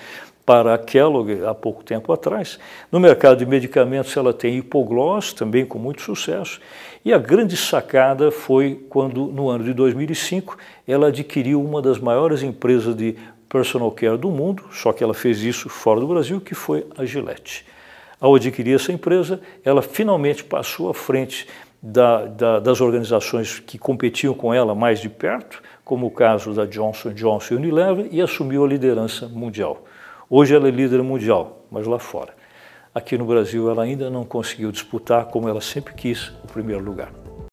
para 0.51 0.75
a 0.75 0.79
Kellogg 0.79 1.45
há 1.47 1.55
pouco 1.55 1.85
tempo 1.85 2.13
atrás. 2.13 2.59
No 2.91 2.99
mercado 2.99 3.39
de 3.39 3.47
medicamentos 3.47 4.17
ela 4.17 4.35
tem 4.35 4.57
Hipogloss, 4.57 5.33
também 5.33 5.65
com 5.65 5.79
muito 5.79 6.03
sucesso. 6.03 6.61
E 7.05 7.13
a 7.13 7.19
grande 7.19 7.57
sacada 7.57 8.33
foi 8.33 8.85
quando, 8.91 9.27
no 9.27 9.49
ano 9.49 9.63
de 9.63 9.73
2005, 9.73 10.59
ela 10.89 11.07
adquiriu 11.07 11.63
uma 11.63 11.81
das 11.81 12.01
maiores 12.01 12.43
empresas 12.43 12.97
de 12.97 13.15
personal 13.49 13.93
care 13.93 14.19
do 14.19 14.29
mundo, 14.29 14.65
só 14.73 14.93
que 14.93 15.05
ela 15.05 15.15
fez 15.15 15.41
isso 15.41 15.69
fora 15.69 16.01
do 16.01 16.09
Brasil, 16.09 16.41
que 16.41 16.53
foi 16.53 16.85
a 16.99 17.05
Gillette. 17.05 17.65
Ao 18.21 18.35
adquirir 18.35 18.75
essa 18.75 18.91
empresa, 18.91 19.41
ela 19.65 19.83
finalmente 19.83 20.43
passou 20.43 20.91
à 20.91 20.95
frente 20.95 21.47
da, 21.81 22.27
da, 22.27 22.59
das 22.59 22.81
organizações 22.81 23.61
que 23.61 23.79
competiam 23.79 24.35
com 24.35 24.53
ela 24.53 24.75
mais 24.75 25.01
de 25.01 25.09
perto, 25.09 25.63
como 25.85 26.09
o 26.09 26.11
caso 26.11 26.53
da 26.53 26.67
Johnson 26.67 27.13
Johnson 27.13 27.55
e 27.55 27.57
Unilever, 27.57 28.09
e 28.11 28.21
assumiu 28.21 28.65
a 28.65 28.69
liderança 28.69 29.29
mundial. 29.29 29.85
Hoje 30.33 30.55
ela 30.55 30.69
é 30.69 30.71
líder 30.71 31.03
mundial, 31.03 31.66
mas 31.69 31.88
lá 31.88 31.99
fora. 31.99 32.33
Aqui 32.95 33.19
no 33.19 33.25
Brasil 33.25 33.69
ela 33.69 33.83
ainda 33.83 34.09
não 34.09 34.25
conseguiu 34.25 34.71
disputar, 34.71 35.25
como 35.25 35.49
ela 35.49 35.61
sempre 35.61 35.93
quis, 35.93 36.29
o 36.45 36.47
primeiro 36.47 36.85
lugar. 36.85 37.11